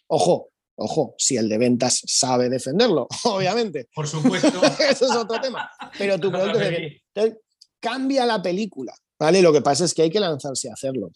Ojo, 0.09 0.51
Ojo, 0.83 1.15
si 1.19 1.37
el 1.37 1.47
de 1.47 1.59
ventas 1.59 2.01
sabe 2.07 2.49
defenderlo, 2.49 3.07
obviamente. 3.25 3.91
Por 3.95 4.09
supuesto. 4.09 4.49
Eso 4.91 5.05
es 5.05 5.11
otro 5.11 5.39
tema. 5.39 5.71
Pero 5.99 6.19
tu 6.19 6.31
producto 6.33 6.59
cambia 7.79 8.25
la 8.25 8.41
película. 8.41 8.95
¿vale? 9.19 9.43
Lo 9.43 9.53
que 9.53 9.61
pasa 9.61 9.85
es 9.85 9.93
que 9.93 10.03
hay 10.03 10.11
que 10.11 10.21
lanzarse 10.21 10.71
a 10.71 10.73
hacerlo. 10.73 11.11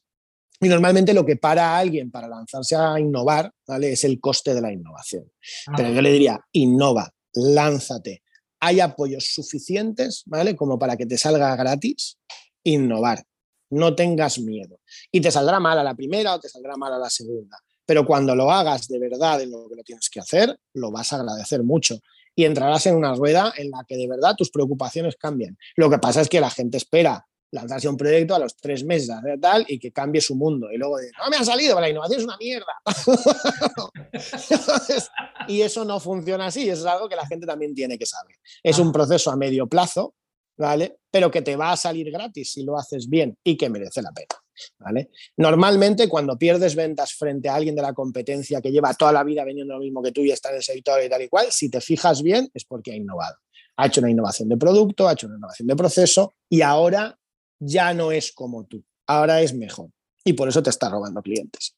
Y 0.61 0.69
normalmente 0.69 1.15
lo 1.15 1.25
que 1.25 1.37
para 1.37 1.71
a 1.71 1.79
alguien 1.79 2.11
para 2.11 2.29
lanzarse 2.29 2.77
a 2.77 3.01
innovar, 3.01 3.51
¿vale? 3.67 3.93
Es 3.93 4.05
el 4.05 4.21
coste 4.21 4.55
de 4.55 4.61
la 4.61 4.71
innovación. 4.71 5.31
Pero 5.77 5.91
yo 5.91 6.03
le 6.03 6.13
diría, 6.13 6.41
innova, 6.53 7.11
lánzate. 7.35 8.23
Hay 8.61 8.81
apoyos 8.81 9.27
suficientes, 9.35 10.23
¿vale? 10.27 10.57
Como 10.57 10.79
para 10.79 10.97
que 10.97 11.07
te 11.07 11.19
salga 11.19 11.55
gratis, 11.57 12.19
innovar. 12.63 13.25
No 13.71 13.95
tengas 13.95 14.39
miedo. 14.39 14.81
Y 15.11 15.21
te 15.21 15.31
saldrá 15.31 15.61
mal 15.61 15.79
a 15.79 15.85
la 15.85 15.95
primera 15.95 16.35
o 16.35 16.41
te 16.41 16.49
saldrá 16.49 16.77
mal 16.77 16.93
a 16.93 16.99
la 16.99 17.11
segunda. 17.11 17.59
Pero 17.87 18.07
cuando 18.07 18.35
lo 18.35 18.51
hagas 18.51 18.89
de 18.89 18.99
verdad 18.99 19.43
en 19.43 19.51
lo 19.51 19.69
que 19.69 19.77
lo 19.77 19.83
tienes 19.83 20.09
que 20.09 20.21
hacer, 20.21 20.59
lo 20.73 20.91
vas 20.91 21.13
a 21.13 21.17
agradecer 21.17 21.63
mucho 21.63 21.99
y 22.37 22.45
entrarás 22.45 22.87
en 22.87 22.97
una 22.97 23.15
rueda 23.15 23.53
en 23.57 23.71
la 23.71 23.85
que 23.87 23.97
de 23.97 24.09
verdad 24.09 24.35
tus 24.37 24.51
preocupaciones 24.51 25.17
cambian. 25.17 25.57
Lo 25.77 25.91
que 25.91 25.99
pasa 25.99 26.21
es 26.21 26.29
que 26.29 26.41
la 26.41 26.51
gente 26.51 26.77
espera 26.77 27.27
lanzarse 27.55 27.89
un 27.89 27.97
proyecto 27.97 28.35
a 28.35 28.41
los 28.41 28.57
tres 28.57 28.85
meses, 28.85 29.11
tal, 29.41 29.65
y 29.69 29.79
que 29.79 29.93
cambie 29.93 30.21
su 30.21 30.35
mundo. 30.35 30.71
Y 30.73 30.77
luego 30.77 30.99
de, 30.99 31.11
no 31.19 31.31
me 31.31 31.37
ha 31.37 31.45
salido, 31.45 31.81
la 31.81 31.89
innovación 31.89 32.19
es 32.19 32.25
una 32.25 32.37
mierda. 32.37 32.73
y 35.49 35.63
eso 35.63 35.85
no 35.85 36.01
funciona 36.01 36.47
así, 36.47 36.69
eso 36.69 36.83
es 36.83 36.87
algo 36.87 37.09
que 37.09 37.17
la 37.17 37.27
gente 37.27 37.47
también 37.47 37.75
tiene 37.75 37.97
que 37.97 38.07
saber. 38.07 38.37
Es 38.63 38.79
un 38.79 38.93
proceso 38.93 39.31
a 39.31 39.37
medio 39.37 39.69
plazo, 39.69 40.15
¿vale? 40.59 40.99
Pero 41.11 41.31
que 41.31 41.43
te 41.43 41.55
va 41.55 41.73
a 41.73 41.77
salir 41.77 42.11
gratis 42.11 42.53
si 42.53 42.65
lo 42.65 42.77
haces 42.77 43.09
bien 43.09 43.39
y 43.45 43.57
que 43.57 43.71
merece 43.71 44.03
la 44.03 44.11
pena. 44.11 44.41
¿Vale? 44.79 45.11
Normalmente 45.37 46.09
cuando 46.09 46.39
pierdes 46.39 46.77
ventas 46.77 47.13
frente 47.13 47.49
a 47.49 47.57
alguien 47.57 47.75
de 47.75 47.83
la 47.83 47.93
competencia 47.93 48.61
que 48.61 48.71
lleva 48.71 48.95
toda 48.95 49.11
la 49.11 49.25
vida 49.25 49.45
vendiendo 49.45 49.75
lo 49.75 49.81
mismo 49.81 50.01
que 50.01 50.13
tú 50.13 50.21
y 50.21 50.31
está 50.31 50.51
en 50.51 50.57
el 50.57 50.63
sector 50.63 51.03
y 51.03 51.09
tal 51.09 51.23
y 51.23 51.29
cual, 51.29 51.47
si 51.51 51.69
te 51.69 51.81
fijas 51.81 52.23
bien 52.23 52.49
es 52.55 52.65
porque 52.65 52.93
ha 52.93 52.97
innovado. 52.97 53.37
Ha 53.77 53.87
hecho 53.87 54.01
una 54.01 54.11
innovación 54.11 54.49
de 54.49 54.57
producto, 54.57 55.09
ha 55.09 55.15
hecho 55.15 55.27
una 55.27 55.37
innovación 55.37 55.67
de 55.67 55.75
proceso 55.75 56.35
y 56.49 56.63
ahora 56.63 57.19
ya 57.59 57.95
no 57.95 58.13
es 58.13 58.33
como 58.33 58.65
tú, 58.67 58.85
ahora 59.07 59.41
es 59.41 59.55
mejor. 59.55 59.91
Y 60.25 60.33
por 60.33 60.49
eso 60.49 60.63
te 60.63 60.71
está 60.71 60.89
robando 60.89 61.23
clientes. 61.23 61.77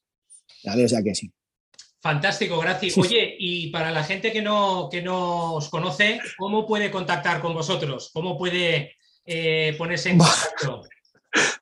¿Vale? 0.63 0.85
O 0.85 0.87
sea 0.87 1.03
que 1.03 1.13
sí. 1.13 1.31
Fantástico, 2.01 2.59
gracias. 2.59 2.97
Oye, 2.97 3.35
y 3.37 3.67
para 3.67 3.91
la 3.91 4.03
gente 4.03 4.31
que 4.31 4.41
no, 4.41 4.87
que 4.89 5.01
no 5.01 5.55
os 5.55 5.69
conoce, 5.69 6.19
¿cómo 6.37 6.65
puede 6.65 6.91
contactar 6.91 7.41
con 7.41 7.53
vosotros? 7.53 8.11
¿Cómo 8.13 8.37
puede 8.37 8.95
eh, 9.25 9.75
ponerse 9.77 10.11
en 10.11 10.17
contacto? 10.19 10.83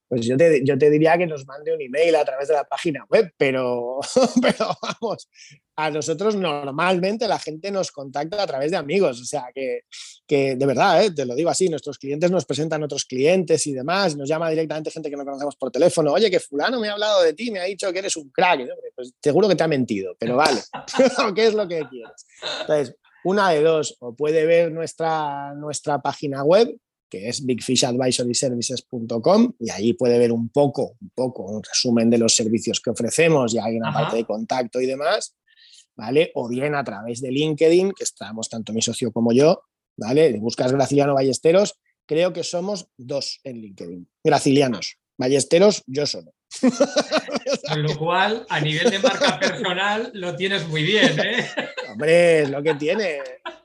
Pues 0.07 0.25
yo 0.25 0.37
te, 0.37 0.63
yo 0.63 0.77
te, 0.77 0.89
diría 0.89 1.17
que 1.17 1.25
nos 1.25 1.45
mande 1.47 1.73
un 1.73 1.81
email 1.81 2.15
a 2.15 2.23
través 2.23 2.47
de 2.47 2.53
la 2.53 2.63
página 2.63 3.05
web, 3.09 3.33
pero, 3.37 3.99
pero 4.41 4.67
vamos, 4.81 5.27
a 5.75 5.89
nosotros 5.89 6.35
normalmente 6.35 7.27
la 7.27 7.39
gente 7.39 7.71
nos 7.71 7.91
contacta 7.91 8.43
a 8.43 8.47
través 8.47 8.71
de 8.71 8.77
amigos, 8.77 9.19
o 9.19 9.25
sea 9.25 9.47
que, 9.53 9.81
que 10.27 10.55
de 10.55 10.65
verdad, 10.65 11.03
¿eh? 11.03 11.11
te 11.11 11.25
lo 11.25 11.35
digo 11.35 11.49
así, 11.49 11.69
nuestros 11.69 11.97
clientes 11.97 12.29
nos 12.29 12.45
presentan 12.45 12.83
otros 12.83 13.05
clientes 13.05 13.65
y 13.67 13.73
demás, 13.73 14.15
nos 14.15 14.29
llama 14.29 14.49
directamente 14.49 14.91
gente 14.91 15.09
que 15.09 15.17
no 15.17 15.25
conocemos 15.25 15.55
por 15.55 15.71
teléfono, 15.71 16.13
oye, 16.13 16.29
que 16.29 16.39
fulano 16.39 16.79
me 16.79 16.89
ha 16.89 16.93
hablado 16.93 17.23
de 17.23 17.33
ti, 17.33 17.51
me 17.51 17.59
ha 17.59 17.65
dicho 17.65 17.91
que 17.91 17.99
eres 17.99 18.15
un 18.15 18.29
crack, 18.29 18.61
pues 18.95 19.11
seguro 19.21 19.49
que 19.49 19.55
te 19.55 19.63
ha 19.63 19.67
mentido, 19.67 20.15
pero 20.19 20.35
vale, 20.35 20.61
¿qué 21.35 21.47
es 21.47 21.53
lo 21.53 21.67
que 21.67 21.83
quieres? 21.89 22.25
Entonces, 22.61 22.95
una 23.25 23.49
de 23.49 23.61
dos, 23.61 23.97
o 23.99 24.15
puede 24.15 24.45
ver 24.45 24.71
nuestra, 24.71 25.53
nuestra 25.55 25.99
página 25.99 26.43
web, 26.43 26.77
que 27.15 27.29
es 27.29 27.45
bigfishadvisoryservices.com 27.45 29.53
y 29.59 29.69
ahí 29.69 29.93
puede 29.93 30.19
ver 30.19 30.33
un 30.33 30.49
poco, 30.49 30.97
un 30.99 31.11
poco, 31.15 31.43
un 31.43 31.63
resumen 31.63 32.09
de 32.09 32.17
los 32.17 32.35
servicios 32.35 32.81
que 32.81 32.89
ofrecemos 32.89 33.53
y 33.53 33.59
hay 33.59 33.77
una 33.77 33.93
parte 33.93 34.17
de 34.17 34.25
contacto 34.25 34.81
y 34.81 34.85
demás. 34.85 35.33
¿vale? 35.95 36.33
O 36.35 36.49
bien 36.49 36.75
a 36.75 36.83
través 36.83 37.21
de 37.21 37.31
LinkedIn, 37.31 37.93
que 37.93 38.03
estamos 38.03 38.49
tanto 38.49 38.73
mi 38.73 38.81
socio 38.81 39.13
como 39.13 39.31
yo, 39.31 39.61
¿vale? 39.95 40.37
Buscas 40.39 40.73
Graciliano 40.73 41.13
Ballesteros, 41.13 41.79
creo 42.05 42.33
que 42.33 42.43
somos 42.43 42.89
dos 42.97 43.39
en 43.45 43.61
LinkedIn. 43.61 44.09
Gracilianos. 44.21 44.97
Ballesteros, 45.17 45.83
yo 45.87 46.05
solo. 46.05 46.33
Con 47.69 47.81
lo 47.81 47.97
cual, 47.97 48.45
a 48.49 48.59
nivel 48.59 48.91
de 48.91 48.99
marca 48.99 49.39
personal, 49.39 50.11
lo 50.13 50.35
tienes 50.35 50.67
muy 50.67 50.83
bien, 50.83 51.17
¿eh? 51.17 51.47
Hombre, 51.91 52.41
es 52.41 52.49
lo 52.49 52.61
que 52.61 52.75
tiene. 52.75 53.19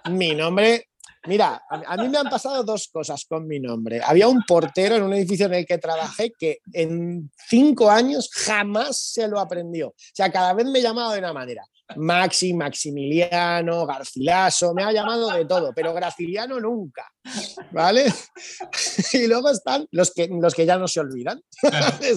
Mi 0.09 0.36
nombre 0.36 0.89
Mira, 1.26 1.62
a, 1.68 1.96
mí 1.98 2.08
me 2.08 2.16
han 2.16 2.30
pasado 2.30 2.64
dos 2.64 2.88
cosas 2.90 3.26
con 3.26 3.46
mi 3.46 3.60
nombre. 3.60 4.00
Había 4.02 4.26
un 4.26 4.42
portero 4.46 4.96
en 4.96 5.02
un 5.02 5.12
edificio 5.12 5.46
en 5.46 5.54
el 5.54 5.66
que 5.66 5.76
trabajé 5.76 6.32
que 6.38 6.58
en 6.72 7.30
cinco 7.46 7.90
años 7.90 8.30
jamás 8.32 8.96
se 9.12 9.28
lo 9.28 9.38
aprendió. 9.38 9.88
O 9.88 9.94
sea, 10.14 10.32
cada 10.32 10.54
vez 10.54 10.66
me 10.66 10.80
llamaba 10.80 11.12
de 11.12 11.18
una 11.18 11.34
manera. 11.34 11.62
Maxi, 11.97 12.55
Maximiliano, 12.55 13.86
Garcilaso, 13.86 14.74
me 14.74 14.84
ha 14.84 14.93
llamado 14.93 15.30
de 15.30 15.45
todo, 15.45 15.72
pero 15.74 15.93
Graciliano 15.93 16.61
nunca, 16.61 17.11
¿vale? 17.72 18.05
Y 19.12 19.26
luego 19.26 19.51
están 19.51 19.86
los 19.91 20.12
que, 20.12 20.28
los 20.30 20.55
que 20.55 20.64
ya 20.66 20.78
no 20.78 20.86
se 20.88 21.01
olvidan. 21.01 21.41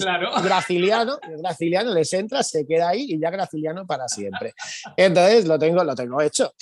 Claro, 0.00 0.30
Graciliano, 0.42 1.18
Graciliano 1.38 1.92
les 1.92 2.12
entra, 2.12 2.42
se 2.42 2.66
queda 2.66 2.90
ahí 2.90 3.06
y 3.08 3.20
ya 3.20 3.30
Graciliano 3.30 3.86
para 3.86 4.08
siempre. 4.08 4.54
Entonces 4.96 5.46
lo 5.46 5.58
tengo, 5.58 5.82
lo 5.84 5.94
tengo 5.94 6.20
hecho. 6.20 6.52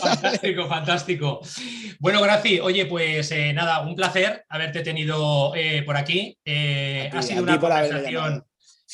Fantástico, 0.00 0.68
fantástico. 0.68 1.40
Bueno, 1.98 2.22
Graci, 2.22 2.60
oye, 2.60 2.86
pues 2.86 3.30
eh, 3.32 3.52
nada, 3.52 3.80
un 3.80 3.94
placer 3.94 4.44
haberte 4.48 4.82
tenido 4.82 5.54
eh, 5.54 5.82
por 5.84 5.96
aquí. 5.96 6.36
Eh, 6.44 7.10
ha 7.12 7.22
sido 7.22 7.42
una 7.42 7.58
conversación 7.58 8.44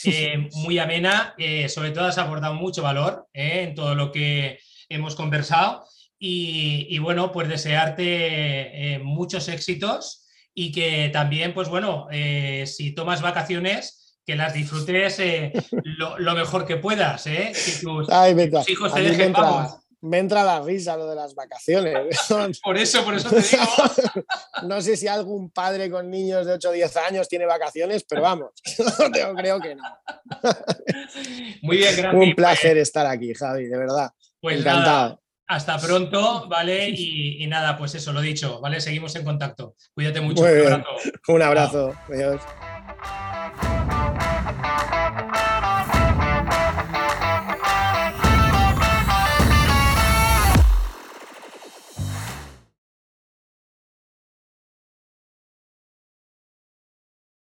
eh, 0.04 0.48
muy 0.54 0.78
amena, 0.78 1.34
eh, 1.38 1.68
sobre 1.68 1.90
todo 1.90 2.04
has 2.06 2.18
abordado 2.18 2.54
mucho 2.54 2.82
valor 2.82 3.26
eh, 3.32 3.64
en 3.68 3.74
todo 3.74 3.94
lo 3.94 4.12
que 4.12 4.58
hemos 4.88 5.14
conversado. 5.14 5.84
Y, 6.18 6.98
bueno, 6.98 7.30
pues 7.30 7.46
desearte 7.46 8.98
muchos 9.04 9.48
éxitos 9.48 10.26
y 10.54 10.72
que 10.72 11.10
también, 11.12 11.52
pues 11.52 11.68
bueno, 11.68 12.08
si 12.64 12.94
tomas 12.94 13.20
vacaciones, 13.20 14.18
que 14.24 14.34
las 14.34 14.54
disfrutes 14.54 15.20
lo, 15.84 16.34
mejor 16.34 16.66
que 16.66 16.78
puedas, 16.78 17.24
que 17.24 17.52
tus, 17.82 18.08
hijos 18.66 18.94
te 18.94 19.02
dejen, 19.02 19.34
me 20.06 20.18
entra 20.18 20.44
la 20.44 20.60
risa 20.60 20.96
lo 20.96 21.08
de 21.08 21.16
las 21.16 21.34
vacaciones. 21.34 21.94
por 22.62 22.76
eso, 22.76 23.04
por 23.04 23.14
eso 23.14 23.28
te 23.30 23.40
digo. 23.40 23.64
no 24.68 24.80
sé 24.80 24.96
si 24.96 25.08
algún 25.08 25.50
padre 25.50 25.90
con 25.90 26.10
niños 26.10 26.46
de 26.46 26.52
8 26.54 26.68
o 26.68 26.72
10 26.72 26.96
años 26.96 27.28
tiene 27.28 27.46
vacaciones, 27.46 28.04
pero 28.08 28.22
vamos, 28.22 28.50
yo 29.14 29.34
creo 29.34 29.60
que 29.60 29.74
no. 29.74 29.82
Muy 31.62 31.78
bien, 31.78 31.96
gracias. 31.96 32.14
Un 32.14 32.34
placer 32.34 32.78
estar 32.78 33.06
aquí, 33.06 33.34
Javi, 33.34 33.66
de 33.66 33.76
verdad. 33.76 34.10
Pues 34.40 34.60
Encantado. 34.60 35.20
hasta 35.48 35.78
pronto, 35.78 36.48
¿vale? 36.48 36.88
Y, 36.90 37.46
nada, 37.46 37.76
pues 37.76 37.94
eso, 37.94 38.12
lo 38.12 38.20
dicho, 38.20 38.60
¿vale? 38.60 38.80
Seguimos 38.80 39.14
en 39.16 39.24
contacto. 39.24 39.74
Cuídate 39.94 40.20
mucho. 40.20 40.42
un 40.42 40.48
abrazo. 40.48 40.84
Un 41.28 41.42
abrazo. 41.42 41.94
Adiós. 42.08 42.40